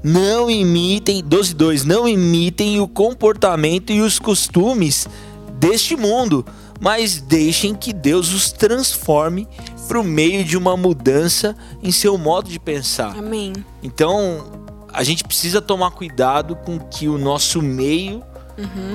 [0.03, 5.07] Não imitem, 12, 2, não imitem o comportamento e os costumes
[5.53, 6.45] deste mundo,
[6.79, 9.47] mas deixem que Deus os transforme
[9.87, 13.17] pro meio de uma mudança em seu modo de pensar.
[13.17, 13.53] Amém.
[13.81, 14.45] Então,
[14.91, 18.23] a gente precisa tomar cuidado com que o nosso meio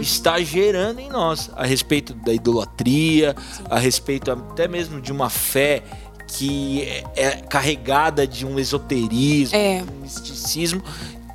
[0.01, 3.35] está gerando em nós a respeito da idolatria,
[3.69, 5.83] a respeito até mesmo de uma fé
[6.27, 9.83] que é, é carregada de um esoterismo, É.
[9.83, 10.83] de um misticismo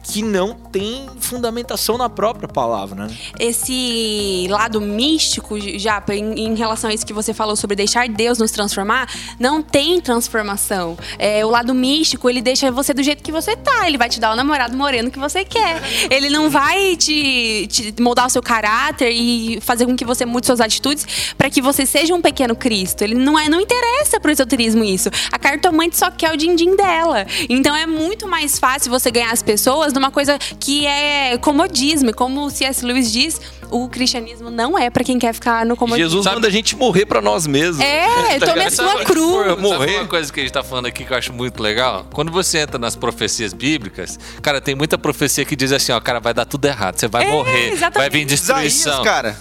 [0.03, 3.17] que não tem fundamentação na própria palavra, né?
[3.39, 8.37] esse lado místico, Japa, em, em relação a isso que você falou sobre deixar Deus
[8.37, 10.97] nos transformar, não tem transformação.
[11.17, 13.87] É, o lado místico, ele deixa você do jeito que você tá.
[13.87, 15.81] Ele vai te dar o namorado moreno que você quer.
[16.09, 20.45] Ele não vai te, te moldar o seu caráter e fazer com que você mude
[20.45, 23.03] suas atitudes para que você seja um pequeno Cristo.
[23.03, 25.09] Ele não é, não interessa pro esoterismo isso.
[25.31, 27.25] A cartomante só quer o din-din dela.
[27.49, 32.13] Então é muito mais fácil você ganhar as pessoas numa coisa que é comodismo.
[32.13, 32.85] Como o C.S.
[32.85, 33.39] Lewis diz,
[33.71, 36.09] o cristianismo não é para quem quer ficar no comodismo.
[36.09, 37.79] Jesus Sabe- manda a gente morrer pra nós mesmos.
[37.83, 39.59] É, tome a Sabe- sua cruz.
[39.59, 39.95] Morrer.
[39.99, 42.05] uma coisa que a gente tá falando aqui que eu acho muito legal?
[42.13, 46.19] Quando você entra nas profecias bíblicas, cara, tem muita profecia que diz assim, ó, cara,
[46.19, 47.97] vai dar tudo errado, você vai É, morrer, exatamente.
[47.97, 49.03] vai vir Isaías, destruição.
[49.03, 49.35] cara.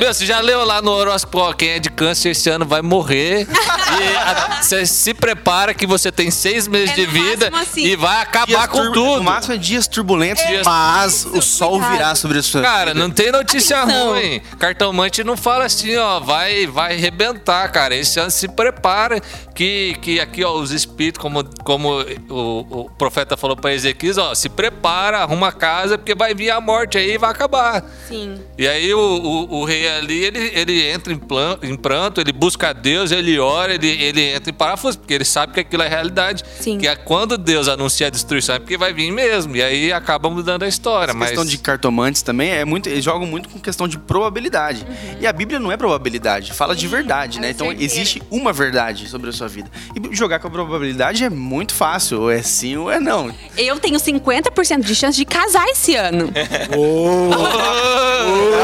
[0.00, 3.46] Meu, você já leu lá no horóscopo, quem é de câncer esse ano vai morrer.
[3.48, 7.82] e a- você se prepara que você tem seis meses É de vida assim.
[7.84, 9.16] e vai acabar Dias com tudo.
[9.18, 13.00] No máximo é dias turbulentos, Dias- mas o sol virá sobre a sua Cara, vida.
[13.00, 14.10] não tem notícia Atenção.
[14.12, 14.40] ruim.
[14.58, 17.94] Cartomante não fala assim, ó, vai vai arrebentar, cara.
[17.94, 19.20] Esse ano se prepara
[19.54, 24.34] que, que aqui, ó, os espíritos, como, como o, o profeta falou pra Ezequias, ó,
[24.34, 27.84] se prepara, arruma a casa, porque vai vir a morte aí e vai acabar.
[28.06, 28.36] Sim.
[28.56, 32.32] E aí o, o, o rei ali, ele, ele entra em, plan, em pranto, ele
[32.32, 35.82] busca a Deus, ele ora, ele, ele entra em parafuso, porque ele sabe que aquilo
[35.82, 36.44] é realidade.
[36.60, 36.78] Sim.
[36.78, 39.56] Que é quando Deus anuncia a destruição, é porque vai vir mesmo.
[39.56, 41.10] E aí acaba mudando a história.
[41.10, 41.30] Essa mas...
[41.30, 42.88] questão de cartomantes também é muito.
[42.88, 44.86] Eles jogam muito com questão de probabilidade.
[45.20, 47.50] E a Bíblia não é probabilidade, fala de verdade, é né?
[47.50, 47.92] Então certeiro.
[47.92, 49.70] existe uma verdade sobre a sua vida.
[49.94, 52.20] E jogar com a probabilidade é muito fácil.
[52.22, 53.34] Ou é sim ou é não.
[53.56, 56.30] Eu tenho 50% de chance de casar esse ano.
[56.68, 56.68] Vai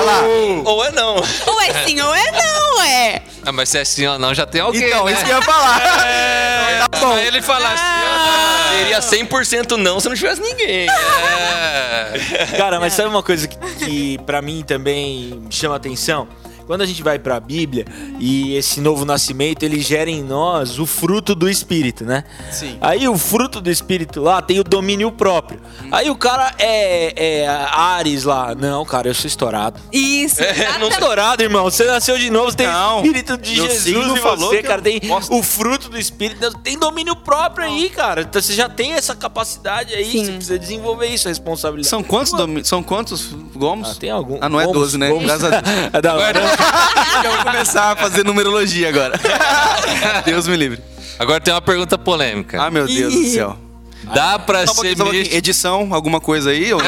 [0.04, 0.22] lá.
[0.64, 1.14] Ou é não.
[1.16, 3.22] ou é sim ou é não, é.
[3.46, 5.12] Ah, mas se é assim ou não, já tem alguém, Então, né?
[5.12, 5.80] isso que eu ia falar.
[6.06, 7.16] É, Tá bom.
[7.18, 10.86] Ele fala assim, ó, Seria 100% não se não tivesse ninguém.
[11.54, 12.46] é...
[12.56, 16.26] Cara, mas sabe uma coisa que, que para mim também chama atenção?
[16.66, 17.84] Quando a gente vai pra Bíblia
[18.18, 22.24] e esse novo nascimento, ele gera em nós o fruto do Espírito, né?
[22.50, 22.78] Sim.
[22.80, 25.60] Aí o fruto do Espírito lá tem o domínio próprio.
[25.92, 28.54] Aí o cara é, é Ares lá.
[28.54, 29.80] Não, cara, eu sou estourado.
[29.92, 30.42] Isso.
[30.42, 31.64] É, não Estourado, irmão.
[31.64, 32.96] Você nasceu de novo, você tem Não.
[33.00, 34.80] o Espírito de Jesus em falou você, cara.
[34.80, 36.52] Tem posso- o fruto do Espírito.
[36.62, 38.22] Tem domínio próprio aí, cara.
[38.22, 40.10] Então você já tem essa capacidade aí.
[40.10, 40.24] Sim.
[40.24, 41.88] Você precisa desenvolver isso, a responsabilidade.
[41.88, 43.90] São quantos, domi- são quantos gomos?
[43.90, 44.38] Ah, tem algum.
[44.40, 45.08] Ah, não é Gomos, 12, né?
[45.08, 45.24] gomos.
[45.24, 45.64] Graças a Deus.
[45.94, 46.53] É.
[47.24, 49.18] Eu vou começar a fazer numerologia agora.
[50.24, 50.80] Deus me livre.
[51.18, 52.60] Agora tem uma pergunta polêmica.
[52.62, 53.58] Ah, meu Deus do céu.
[54.14, 55.36] Dá pra Só um pouquinho, ser só um pouquinho.
[55.36, 56.72] Edição, alguma coisa aí?
[56.72, 56.80] Ou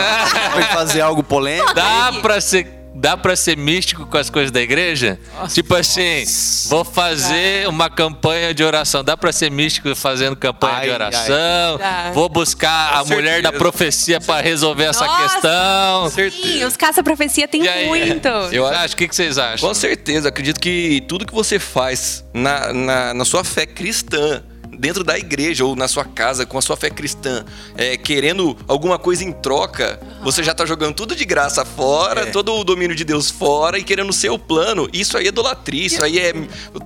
[0.53, 1.73] pode fazer algo polêmico?
[1.75, 2.67] Dá pra ser.
[2.99, 5.19] Dá pra ser místico com as coisas da igreja?
[5.53, 6.25] tipo assim,
[6.69, 9.05] vou fazer uma campanha de oração.
[9.05, 11.79] Dá pra ser místico fazendo campanha Ai, de oração?
[11.79, 12.11] Dá.
[12.15, 13.59] Vou buscar a Com mulher da certeza.
[13.59, 16.11] profecia pra resolver essa Nossa, questão.
[16.31, 17.87] Sim, os caça-profecia tem aí?
[17.87, 18.29] muito.
[18.51, 19.69] Eu acho, o que, que vocês acham?
[19.69, 24.43] Com certeza, acredito que tudo que você faz na, na, na sua fé cristã,
[24.79, 27.45] dentro da igreja ou na sua casa com a sua fé cristã,
[27.77, 32.27] é, querendo alguma coisa em troca, você já tá jogando tudo de graça fora, É.
[32.27, 34.89] todo o domínio de Deus fora e querendo o seu plano.
[34.93, 36.33] Isso aí é idolatria, isso aí é.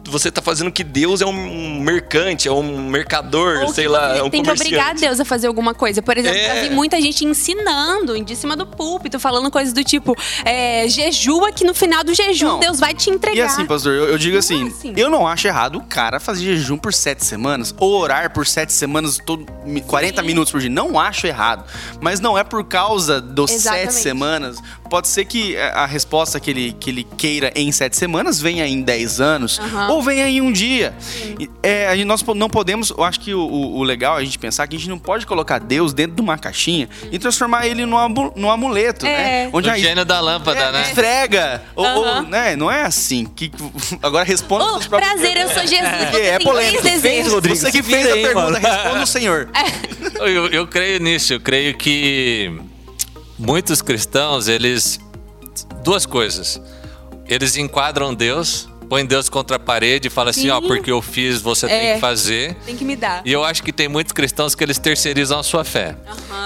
[0.05, 4.17] Você tá fazendo que Deus é um mercante, é um mercador, Ou sei que lá,
[4.17, 4.75] é um tem que comerciante.
[4.75, 6.03] obrigar Deus a fazer alguma coisa.
[6.03, 6.55] Por exemplo, É.
[6.57, 10.89] já vi muita gente ensinando em de cima do púlpito, falando coisas do tipo: é,
[10.89, 12.61] jejua que no final do jejum Não.
[12.61, 13.37] Deus vai te entregar.
[13.37, 14.95] E assim, pastor, eu, eu digo Não é assim, assim.
[14.97, 19.19] eu não acho errado o cara fazer jejum por sete semanas, orar por sete semanas,
[19.25, 20.69] todo, mi- 40 minutos por dia.
[20.71, 21.65] Não acho errado.
[22.01, 23.93] Mas não é por causa dos Exatamente.
[23.93, 24.59] sete semanas.
[24.89, 28.67] Pode ser que a a resposta que ele, que ele queira em sete semanas venha
[28.67, 29.89] em 10 anos, Aham.
[29.93, 30.93] ou venha em um dia.
[31.63, 34.39] É, a gente- nós não podemos, eu acho que o, o- legal é a gente
[34.39, 37.87] pensar que a gente não pode colocar Deus dentro de uma caixinha e transformar ele
[37.87, 39.09] num, amu- num amuleto, É.
[39.47, 39.51] né?
[39.53, 40.83] Onde O a- gênio da lâmpada, é, né?
[40.83, 41.63] Esfrega.
[41.75, 42.55] Ou, ou, né?
[42.57, 43.25] Não é assim.
[43.25, 43.51] Que,
[44.03, 46.15] agora responda próprios prazer, eu sou Jesus.
[46.15, 46.83] É, é polêmico.
[46.83, 47.29] Fez.
[47.33, 47.60] Rodrigo.
[47.61, 48.59] Você que fez a aí, pergunta, mano.
[48.59, 49.49] responda o senhor.
[50.21, 52.51] Eu, eu creio nisso, eu creio que
[53.39, 54.99] muitos cristãos, eles.
[55.83, 56.61] Duas coisas.
[57.27, 60.51] Eles enquadram Deus, põem Deus contra a parede e assim: Sim.
[60.51, 61.95] ó, porque eu fiz, você tem É.
[61.95, 62.55] que fazer.
[62.67, 63.23] Tem que me dar.
[63.25, 65.97] E eu acho que tem muitos cristãos que eles terceirizam a sua fé.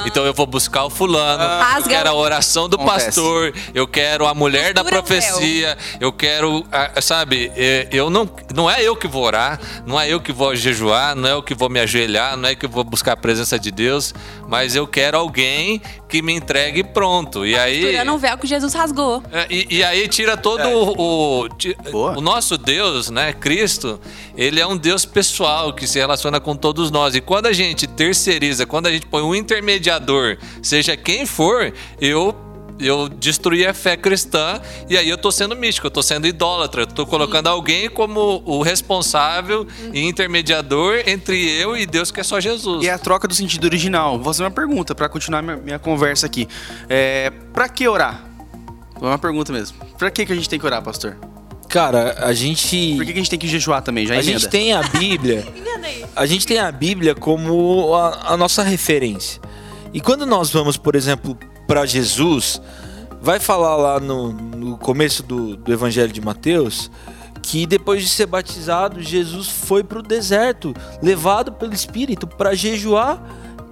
[0.07, 4.27] Então eu vou buscar o fulano, eu Rasga- quero a oração do pastor, eu quero
[4.27, 5.19] a mulher da Costura o véu.
[5.21, 9.99] profecia, eu quero, a- sabe, é, eu não, não é eu que vou orar, não
[9.99, 12.67] é eu que vou jejuar, não é eu que vou me ajoelhar, não é que
[12.67, 14.13] eu vou buscar a presença de Deus,
[14.47, 17.47] mas eu quero alguém que me entregue pronto.
[17.47, 19.23] E aí Costurando o véu que Jesus rasgou.
[19.33, 21.49] é, E, e aí tira todo o, o,
[21.91, 22.19] Boa.
[22.19, 24.01] o nosso Deus, né, Cristo,
[24.37, 27.15] ele é um Deus pessoal que se relaciona com todos nós.
[27.15, 32.35] E quando a gente terceiriza, quando a gente põe um intermediador, seja quem for, eu
[32.81, 36.83] eu destruí a fé cristã e aí eu tô sendo místico, eu tô sendo idólatra,
[36.83, 42.25] eu tô colocando alguém como o responsável e intermediador entre eu e Deus que é
[42.25, 42.85] só Jesus.
[42.85, 44.17] E é a troca do sentido original.
[44.17, 46.49] Vou fazer uma pergunta pra continuar minha, minha conversa aqui.
[46.89, 48.25] É, pra que orar?
[49.01, 49.79] É uma pergunta mesmo.
[49.97, 51.17] Pra que, que a gente tem que orar, pastor?
[51.75, 52.95] Cara, a gente.
[52.95, 54.07] Por que, que a gente tem que jejuar também?
[54.07, 54.39] Já A emenda.
[54.39, 55.45] gente tem a Bíblia.
[56.15, 59.43] a gente tem a Bíblia como a, a nossa referência.
[59.93, 62.63] E quando nós vamos, por exemplo, para Jesus,
[63.21, 66.89] vai falar lá no, no começo do, do Evangelho de Mateus
[67.43, 73.21] que depois de ser batizado, Jesus foi para o deserto, levado pelo Espírito para jejuar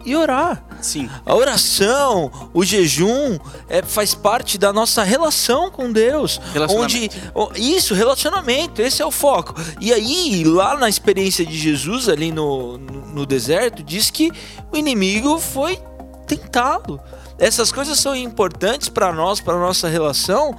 [0.04, 0.64] e orar.
[0.82, 1.08] Sim.
[1.24, 6.40] A oração, o jejum, é, faz parte da nossa relação com Deus.
[6.70, 7.10] Onde,
[7.56, 9.54] isso, relacionamento, esse é o foco.
[9.80, 14.30] E aí, lá na experiência de Jesus, ali no, no, no deserto, diz que
[14.72, 15.78] o inimigo foi
[16.26, 17.00] tentá-lo.
[17.38, 20.56] Essas coisas são importantes para nós, para nossa relação,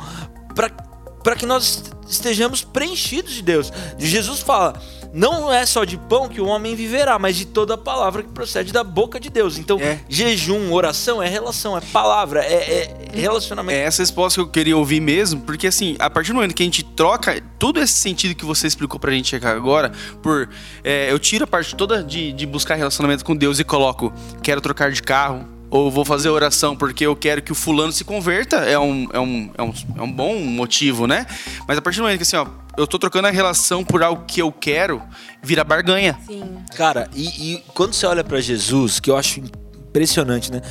[1.23, 3.71] para que nós estejamos preenchidos de Deus.
[3.97, 4.81] Jesus fala:
[5.13, 8.73] não é só de pão que o homem viverá, mas de toda palavra que procede
[8.73, 9.57] da boca de Deus.
[9.59, 9.99] Então, É.
[10.09, 13.77] jejum, oração é relação, é palavra, é, é relacionamento.
[13.77, 16.63] É essa resposta que eu queria ouvir mesmo, porque assim, a partir do momento que
[16.63, 20.49] a gente troca todo esse sentido que você explicou pra gente agora, por
[20.83, 24.59] é, eu tiro a parte toda de, de buscar relacionamento com Deus e coloco, quero
[24.61, 28.57] trocar de carro, ou vou fazer oração porque eu quero que o fulano se converta,
[28.57, 31.25] é um, é um, é um, é um bom motivo, né?
[31.67, 32.45] Mas a partir do momento que assim, ó,
[32.77, 35.01] eu tô trocando a relação por algo que eu quero,
[35.41, 36.15] vira barganha.
[36.27, 36.43] Sim.
[36.75, 40.61] Cara, e, e quando você olha pra Jesus, que eu acho impressionante, né?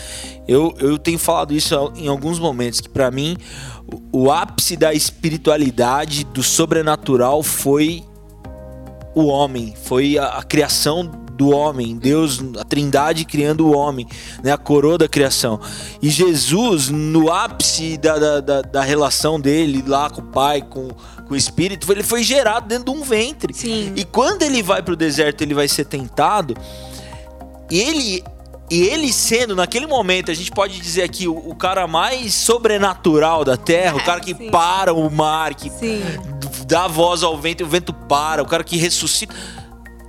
[0.46, 3.36] Eu, eu tenho falado isso em alguns momentos, que pra mim
[4.12, 8.04] o, o ápice da espiritualidade, do sobrenatural, foi
[9.16, 14.06] o homem, foi a, a criação do homem, Deus, a Trindade criando o homem,
[14.42, 15.60] né, a coroa da criação.
[16.00, 21.34] E Jesus, no ápice da, da, da, relação dele lá com o Pai, com, com
[21.34, 23.54] o Espírito, ele foi gerado dentro de um ventre.
[23.54, 23.92] Sim.
[23.96, 26.54] E quando ele vai para o deserto, ele vai ser tentado.
[27.70, 28.22] E ele
[28.70, 33.44] e ele sendo, naquele momento, a gente pode dizer aqui, o, o cara mais sobrenatural
[33.44, 34.50] da Terra, o cara que Sim.
[34.50, 36.02] para o mar, que Sim.
[36.66, 39.34] dá voz ao vento e o vento para, o cara que ressuscita.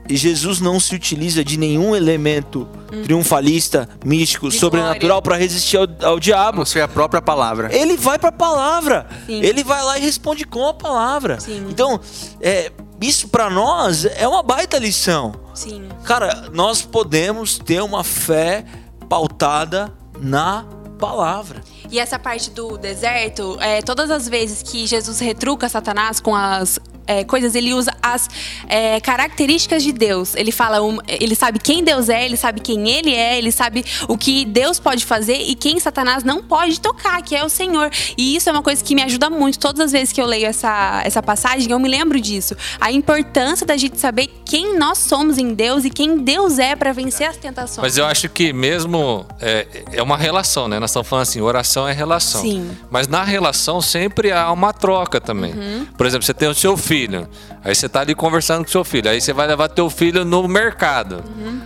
[0.07, 2.67] E Jesus não se utiliza de nenhum elemento
[3.03, 4.49] triunfalista, místico, Hum.
[4.49, 6.59] De sobrenatural para resistir ao, ao diabo.
[6.59, 7.73] Não foi a própria palavra.
[7.75, 9.07] Ele vai para a palavra.
[9.25, 9.41] Sim.
[9.41, 11.39] Ele vai lá e responde com a palavra.
[11.39, 11.65] Sim.
[11.69, 11.99] Então,
[12.41, 15.33] é, isso para nós é uma baita lição.
[15.53, 15.87] Sim.
[16.03, 18.65] Cara, nós podemos ter uma fé
[19.07, 20.65] pautada na
[20.99, 21.61] palavra.
[21.91, 26.79] E essa parte do deserto, é, todas as vezes que Jesus retruca Satanás com as
[27.07, 28.29] é, coisas, ele usa as
[28.67, 30.35] é, características de Deus.
[30.35, 33.83] Ele fala, um- ele sabe quem Deus é, ele sabe quem ele é, ele sabe
[34.07, 37.89] o que Deus pode fazer e quem Satanás não pode tocar, que é o Senhor.
[38.17, 39.59] E isso é uma coisa que me ajuda muito.
[39.59, 42.55] Todas as vezes que eu leio essa, essa passagem, eu me lembro disso.
[42.79, 46.91] A importância da gente saber quem nós somos em Deus e quem Deus é para
[46.93, 47.83] vencer as tentações.
[47.83, 50.79] Mas eu acho que mesmo é, é uma relação, né?
[50.79, 52.41] Nós estamos falando assim, oração é relação.
[52.41, 52.71] Sim.
[52.89, 55.53] Mas na relação sempre há uma troca também.
[55.97, 56.92] Por exemplo, você tem o seu filho,
[57.63, 60.47] aí você tá ali conversando com seu filho, aí você vai levar teu filho no
[60.47, 61.23] mercado.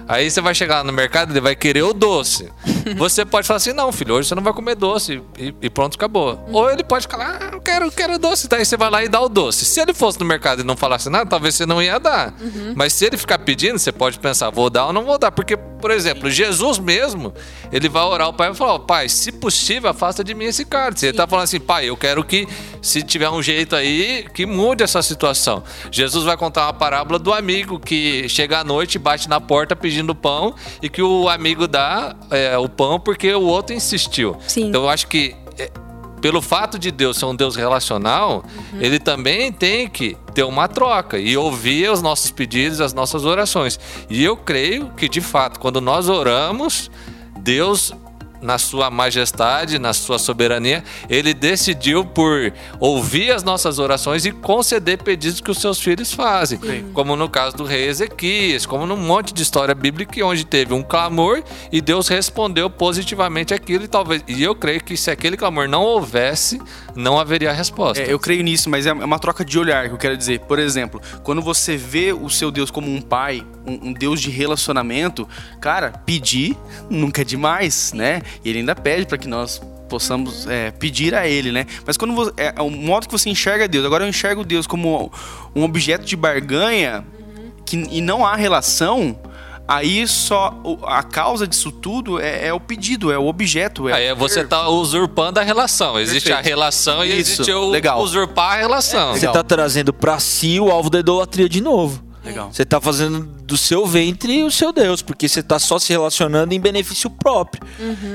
[0.07, 2.49] Aí você vai chegar no mercado, ele vai querer o doce.
[2.97, 5.95] Você pode falar assim, não, filho, hoje você não vai comer doce e, e pronto,
[5.95, 6.41] acabou.
[6.53, 8.47] Ou ele pode falar, ah, eu quero, eu quero doce.
[8.47, 9.65] Daí você vai lá e dá o doce.
[9.65, 12.33] Se ele fosse no mercado e não falasse nada, talvez você não ia dar.
[12.75, 15.31] Mas se ele ficar pedindo, você pode pensar, vou dar ou não vou dar.
[15.31, 17.33] Porque, por exemplo, Jesus mesmo,
[17.73, 20.45] ele vai orar ao pai e vai falar, "Ó, pai, se possível, afasta de mim
[20.45, 21.07] esse cálice.
[21.07, 22.47] Ele tá falando assim, pai, eu quero que,
[22.81, 25.16] se tiver um jeito aí, que mude essa situação.
[25.91, 29.75] Jesus vai contar uma parábola do amigo que chega à noite e bate na porta
[29.75, 34.37] pedindo pão e que o amigo dá é, o pão porque o outro insistiu.
[34.47, 34.69] Sim.
[34.69, 35.69] Então eu acho que é,
[36.21, 38.43] pelo fato de Deus ser um Deus relacional,
[38.79, 43.79] ele também tem que ter uma troca e ouvir os nossos pedidos, as nossas orações.
[44.09, 46.89] E eu creio que, de fato, quando nós oramos,
[47.39, 47.93] Deus,
[48.41, 55.01] na sua majestade, na sua soberania, ele decidiu por ouvir as nossas orações e conceder
[55.01, 56.59] pedidos que os seus filhos fazem.
[56.93, 60.81] Como no caso do rei Ezequias, como num monte de história bíblica onde teve um
[60.81, 65.67] clamor e Deus respondeu positivamente aquilo e talvez e eu creio que se aquele clamor
[65.67, 66.59] não houvesse,
[66.95, 68.01] não haveria resposta.
[68.03, 70.39] É, eu creio nisso, mas é uma troca de olhar que eu quero dizer.
[70.41, 74.29] Por exemplo, quando você vê o seu Deus como um pai, um, um Deus de
[74.29, 75.27] relacionamento,
[75.59, 76.57] cara, pedir
[76.89, 78.21] nunca é demais, né?
[78.43, 81.65] E ele ainda pede para que nós possamos é, pedir a ele, né?
[81.85, 84.67] Mas quando você, é, é o modo que você enxerga Deus, agora eu enxergo Deus
[84.67, 85.11] como
[85.55, 87.05] um objeto de barganha
[87.65, 89.17] que, e não há relação.
[89.67, 90.53] Aí só
[90.85, 93.89] a causa disso tudo é, é o pedido, é o objeto.
[93.89, 95.99] É Aí você tá usurpando a relação.
[95.99, 96.55] Existe a Perfeito.
[96.55, 98.01] relação e Isso, existe o legal.
[98.01, 99.09] usurpar a relação.
[99.09, 99.33] Você Legal.
[99.33, 102.01] tá trazendo para si o alvo da idolatria de novo.
[102.27, 102.51] Legal.
[102.51, 106.53] Você tá fazendo do seu ventre o seu Deus, porque você tá só se relacionando
[106.53, 107.61] em benefício próprio.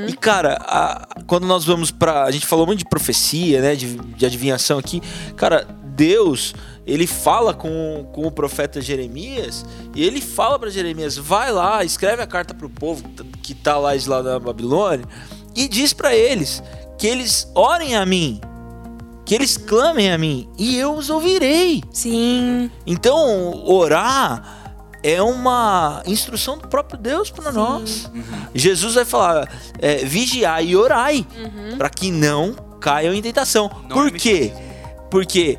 [0.08, 2.24] E cara, a- quando nós vamos pra.
[2.24, 3.74] A gente falou muito de profecia, né?
[3.74, 5.02] De, de adivinhação aqui.
[5.36, 6.54] Cara, Deus,
[6.86, 12.22] ele fala com, com o profeta Jeremias e ele fala para Jeremias: vai lá, escreve
[12.22, 13.02] a carta pro povo
[13.42, 15.04] que tá lá lá na Babilônia
[15.56, 16.62] e diz para eles
[16.98, 18.40] que eles orem a mim.
[19.24, 21.82] Que eles clamem a mim e eu os ouvirei.
[21.92, 22.70] Sim.
[22.86, 24.62] Então, orar
[25.02, 28.10] é uma instrução do próprio Deus para nós.
[28.54, 31.26] Jesus vai falar: é, vigiai e orai,
[31.76, 33.70] para que não caiam em tentação.
[33.88, 34.52] Não Por é quê?
[35.10, 35.58] Porque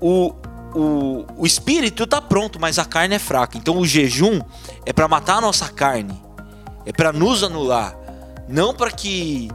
[0.00, 0.34] o,
[0.74, 3.56] o, o espírito tá pronto, mas a carne é fraca.
[3.56, 4.40] Então, o jejum
[4.84, 6.20] é para matar a nossa carne,
[6.84, 7.96] é para nos anular,
[8.48, 9.50] não para que.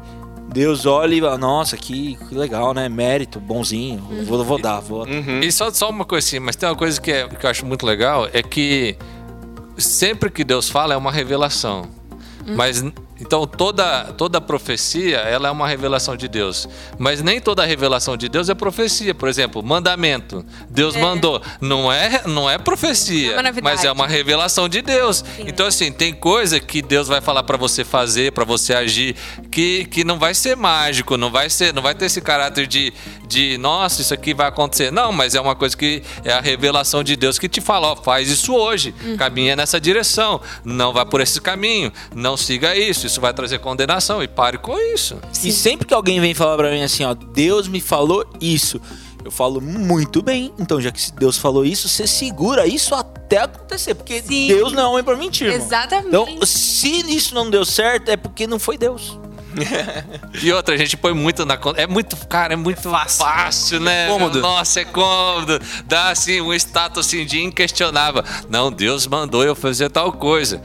[0.58, 2.89] Deus olhe e fala, nossa, que, que legal, né?
[2.89, 4.00] Mérito, bonzinho.
[4.26, 5.06] Vou, vou dar, vou.
[5.43, 7.63] E só, só uma coisa assim, mas tem uma coisa que, é- que eu acho
[7.65, 8.96] muito legal, é que
[9.78, 11.86] sempre que Deus fala é uma revelação.
[12.56, 12.84] Mas
[13.20, 16.68] então toda toda profecia, ela é uma revelação de Deus.
[16.98, 19.14] Mas nem toda revelação de Deus é profecia.
[19.14, 20.46] Por exemplo, mandamento.
[20.70, 25.24] Deus mandou, não é não é profecia, É mas é uma revelação de Deus.
[25.40, 29.16] Então assim, tem coisa que Deus vai falar pra você fazer, pra você agir,
[29.52, 32.94] que, que não vai ser mágico, não vai ser, não vai ter esse caráter de
[33.28, 34.92] de nossa, isso aqui vai acontecer.
[34.92, 37.96] Não, mas é uma coisa que é a revelação de Deus que te fala, ó,
[37.96, 43.20] faz isso hoje, caminha nessa direção, não vá por esse caminho, não siga isso, isso
[43.20, 45.20] vai trazer condenação e pare com isso.
[45.44, 48.80] E sempre que alguém vem falar pra mim assim, ó, Deus me falou isso,
[49.28, 50.54] Eu falo, muito bem.
[50.58, 53.94] Então, já que se Deus falou isso, você segura isso até acontecer.
[53.94, 54.48] Porque Sim.
[54.48, 55.66] Deus não é homem pra mentir, irmão.
[55.66, 56.08] Exatamente.
[56.08, 59.20] Então, se isso não deu certo, é porque não foi Deus.
[60.41, 61.82] E outra, a gente põe muito na conta.
[61.82, 64.08] É muito, cara, é muito fácil, né?
[64.08, 64.39] cômodo.
[64.39, 65.60] Nossa, é cômodo.
[65.86, 68.23] Dá assim um status assim de inquestionável.
[68.50, 70.62] Não, Deus mandou eu fazer tal coisa.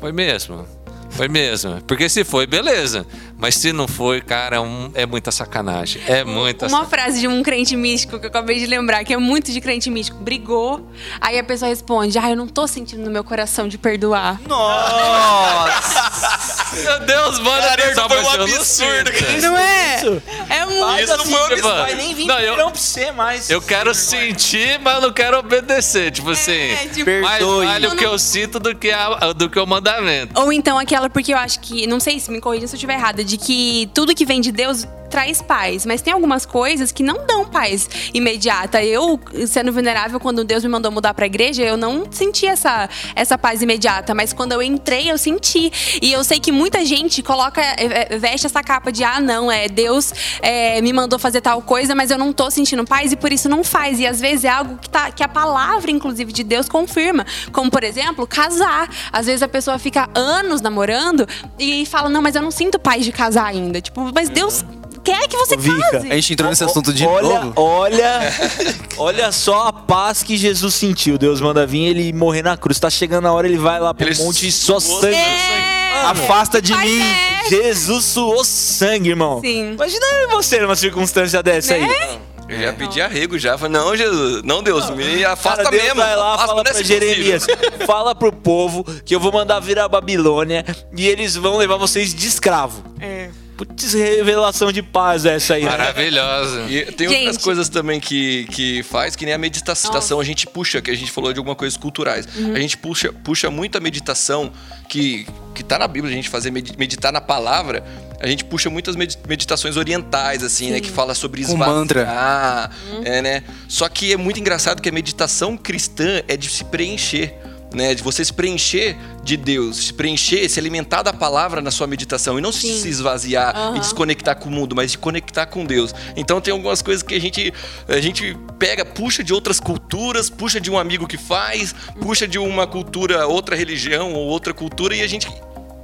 [0.00, 0.66] Foi mesmo.
[1.10, 1.80] Foi mesmo.
[1.82, 3.06] Porque se foi, beleza.
[3.44, 6.00] Mas se não foi, cara, é um- é muita sacanagem.
[6.08, 6.88] É muita Uma sacanagem.
[6.90, 9.90] frase de um crente místico que eu acabei de lembrar, que é muito de crente
[9.90, 10.16] místico.
[10.18, 10.90] Brigou,
[11.20, 14.40] aí a pessoa responde: Ah, eu não tô sentindo no meu coração de perdoar.
[14.48, 16.74] Nossa!
[16.74, 19.40] Meu Deus, mano, Cara, isso pessoal, foi um eu não absurdo, cara.
[19.42, 19.96] Não é?
[19.96, 20.22] Isso.
[20.48, 20.80] É muito.
[20.86, 21.76] Faz Isso assim, foi um absurdo.
[21.76, 23.50] vai nem vir Não, eu- não, pra você mais.
[23.50, 26.10] Eu quero sentir, mas não quero obedecer.
[26.10, 27.66] Tipo assim, É, tipo, mais Perdoe.
[27.66, 30.40] vale o que eu sinto do que, a- do que o mandamento.
[30.40, 32.94] Ou então aquela, porque eu acho que, não sei se me corrija se eu estiver
[32.94, 37.00] errada, de que tudo que vem de Deus traz paz, mas tem algumas coisas que
[37.00, 38.82] não dão paz imediata.
[38.82, 43.38] Eu, sendo vulnerável, quando Deus me mandou mudar pra igreja, eu não senti essa, essa
[43.38, 45.70] paz imediata, mas quando eu entrei, eu senti.
[46.02, 49.52] E eu sei que muita gente coloca, é, é, veste essa capa de, ah, não,
[49.52, 50.12] é Deus
[50.42, 53.48] é, me mandou fazer tal coisa, mas eu não tô sentindo paz e por isso
[53.48, 54.00] não faz.
[54.00, 57.24] E às vezes é algo que, tá, que a palavra, inclusive, de Deus confirma.
[57.52, 58.90] Como, por exemplo, casar.
[59.12, 61.24] Às vezes a pessoa fica anos namorando
[61.56, 63.80] e fala, não, mas eu não sinto paz de casar ainda.
[63.80, 64.64] Tipo, mas Deus
[65.04, 66.10] quer que você Vica, case.
[66.10, 67.52] A gente entrou nesse assunto de olha, novo.
[67.56, 68.20] Olha,
[68.96, 71.18] olha só a paz que Jesus sentiu.
[71.18, 72.78] Deus manda vir ele morrer na cruz.
[72.80, 75.14] Tá chegando a hora, ele vai lá pro Ele monte e só suou sangue.
[75.14, 76.00] É.
[76.06, 77.00] Afasta de mim.
[77.00, 77.48] é.
[77.48, 79.40] Jesus suou sangue, irmão.
[79.40, 79.72] Sim.
[79.74, 81.84] Imagina você numa circunstância dessa Né?
[81.84, 82.18] aí.
[82.46, 83.56] Eu já pedi arrego já.
[83.56, 86.00] Falei, não, Jesus, não, Deus, me afasta Cara, Deus mesmo.
[86.00, 86.82] vai lá, afasta, fala é pra.
[86.82, 87.46] Jeremias,
[87.86, 92.14] fala pro povo que eu vou mandar vir a Babilônia e eles vão levar vocês
[92.14, 92.84] de escravo.
[93.00, 93.30] É.
[93.56, 95.64] Putz, revelação de paz essa aí.
[95.64, 95.70] né?
[95.70, 96.62] Maravilhosa.
[96.68, 97.18] E tem Gente.
[97.26, 100.94] outras coisas também que, que faz, que nem a meditação a gente puxa, que a
[100.96, 102.26] gente falou de algumas coisas culturais.
[102.54, 104.52] A gente puxa, puxa muito a meditação
[104.88, 107.84] que, que tá na Bíblia, a gente fazer med- meditar na palavra.
[108.20, 110.80] A gente puxa muitas medi- meditações orientais, assim, né?
[110.80, 111.68] Que fala sobre Com esvaziar.
[111.76, 112.70] mantra.
[113.04, 113.42] É, né?
[113.68, 117.34] Só que é muito engraçado que a meditação cristã é de se preencher.
[117.74, 121.88] Né, de você se preencher de Deus, se preencher, se alimentar da palavra na sua
[121.88, 122.80] meditação e não se, Sim.
[122.82, 123.76] se esvaziar Aham.
[123.76, 125.92] e desconectar com o mundo, mas de conectar com Deus.
[126.16, 127.52] Então tem algumas coisas que a gente
[127.88, 132.38] a gente pega, puxa de outras culturas, puxa de um amigo que faz, puxa de
[132.38, 135.26] uma cultura, outra religião ou outra cultura e a gente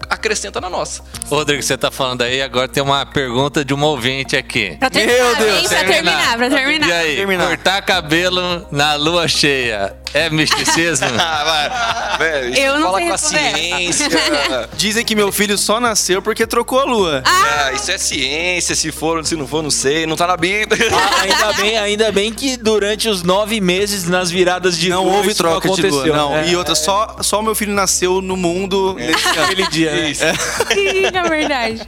[0.08, 1.02] acrescenta na nossa.
[1.28, 4.76] Rodrigo, você tá falando aí, agora tem uma pergunta de um ouvinte aqui.
[4.78, 5.68] Pra terminar, Meu Deus, hein?
[5.68, 6.88] Pra terminar, pra terminar.
[6.88, 7.46] E aí, Terminar.
[7.48, 11.08] cortar cabelo na lua cheia é misticismo?
[11.20, 14.08] Ah, velho, Eu não fala sei com a ciência.
[14.76, 17.22] Dizem que meu filho só nasceu porque trocou a lua.
[17.24, 20.88] Ah, isso é ciência, se for, se não for, não sei, não tá na Bíblia.
[20.92, 25.16] Ah, ainda bem, ainda bem que durante os nove meses nas viradas de não lua,
[25.16, 26.36] houve isso troca de lua, não.
[26.36, 26.48] É.
[26.48, 29.42] E outra, só só o meu filho nasceu no mundo nesse ano.
[29.44, 30.12] Aquele dia, né?
[30.14, 31.80] Sim, é verdade.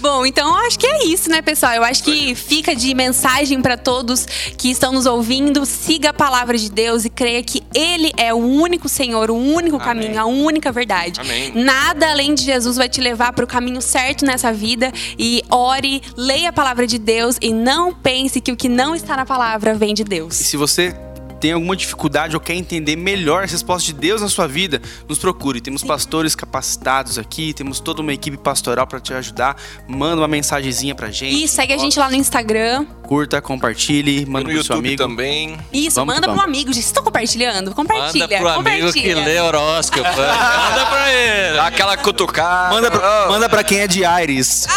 [0.00, 1.72] Bom, então eu acho que é isso, né, pessoal?
[1.74, 5.64] Eu acho que fica de mensagem pra todos que estão nos ouvindo.
[5.66, 9.78] Siga a palavra de Deus e creia que Ele é o único Senhor, o único
[9.78, 11.20] caminho, a única verdade.
[11.20, 11.52] Amém.
[11.54, 14.92] Nada além de Jesus vai te levar para o caminho certo nessa vida.
[15.18, 19.16] E ore, leia a palavra de Deus e não pense que o que não está
[19.16, 20.34] na palavra vem de E Deus.
[20.34, 20.94] se você
[21.40, 25.18] tem alguma dificuldade ou quer entender melhor as respostas de Deus na sua vida, nos
[25.18, 25.60] procure.
[25.60, 29.56] Temos pastores capacitados aqui, temos toda uma equipe pastoral para te ajudar.
[29.88, 31.44] Manda uma mensagenzinha pra gente.
[31.44, 32.86] E segue a gente lá no Instagram.
[33.06, 34.96] Curta, compartilhe, no manda pro seu amigo.
[34.96, 35.56] também.
[35.72, 36.72] Isso, Vamos manda pro amigo.
[36.72, 37.72] Vocês estão compartilhando?
[37.74, 38.26] Compartilha.
[38.26, 40.02] Manda pro amigo que lê horóscopo.
[40.08, 41.56] Manda pra ele.
[41.56, 42.74] Dá aquela cutucada.
[42.74, 43.28] Manda pra, Oh.
[43.30, 44.66] manda pra quem é de Aires.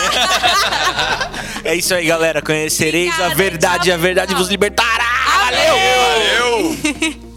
[1.63, 2.41] É isso aí, galera.
[2.41, 4.43] Conhecereis a Obrigada, verdade e a tchau, verdade pessoal.
[4.43, 5.28] vos libertará.
[5.29, 5.75] Valeu!
[6.81, 7.19] Valeu!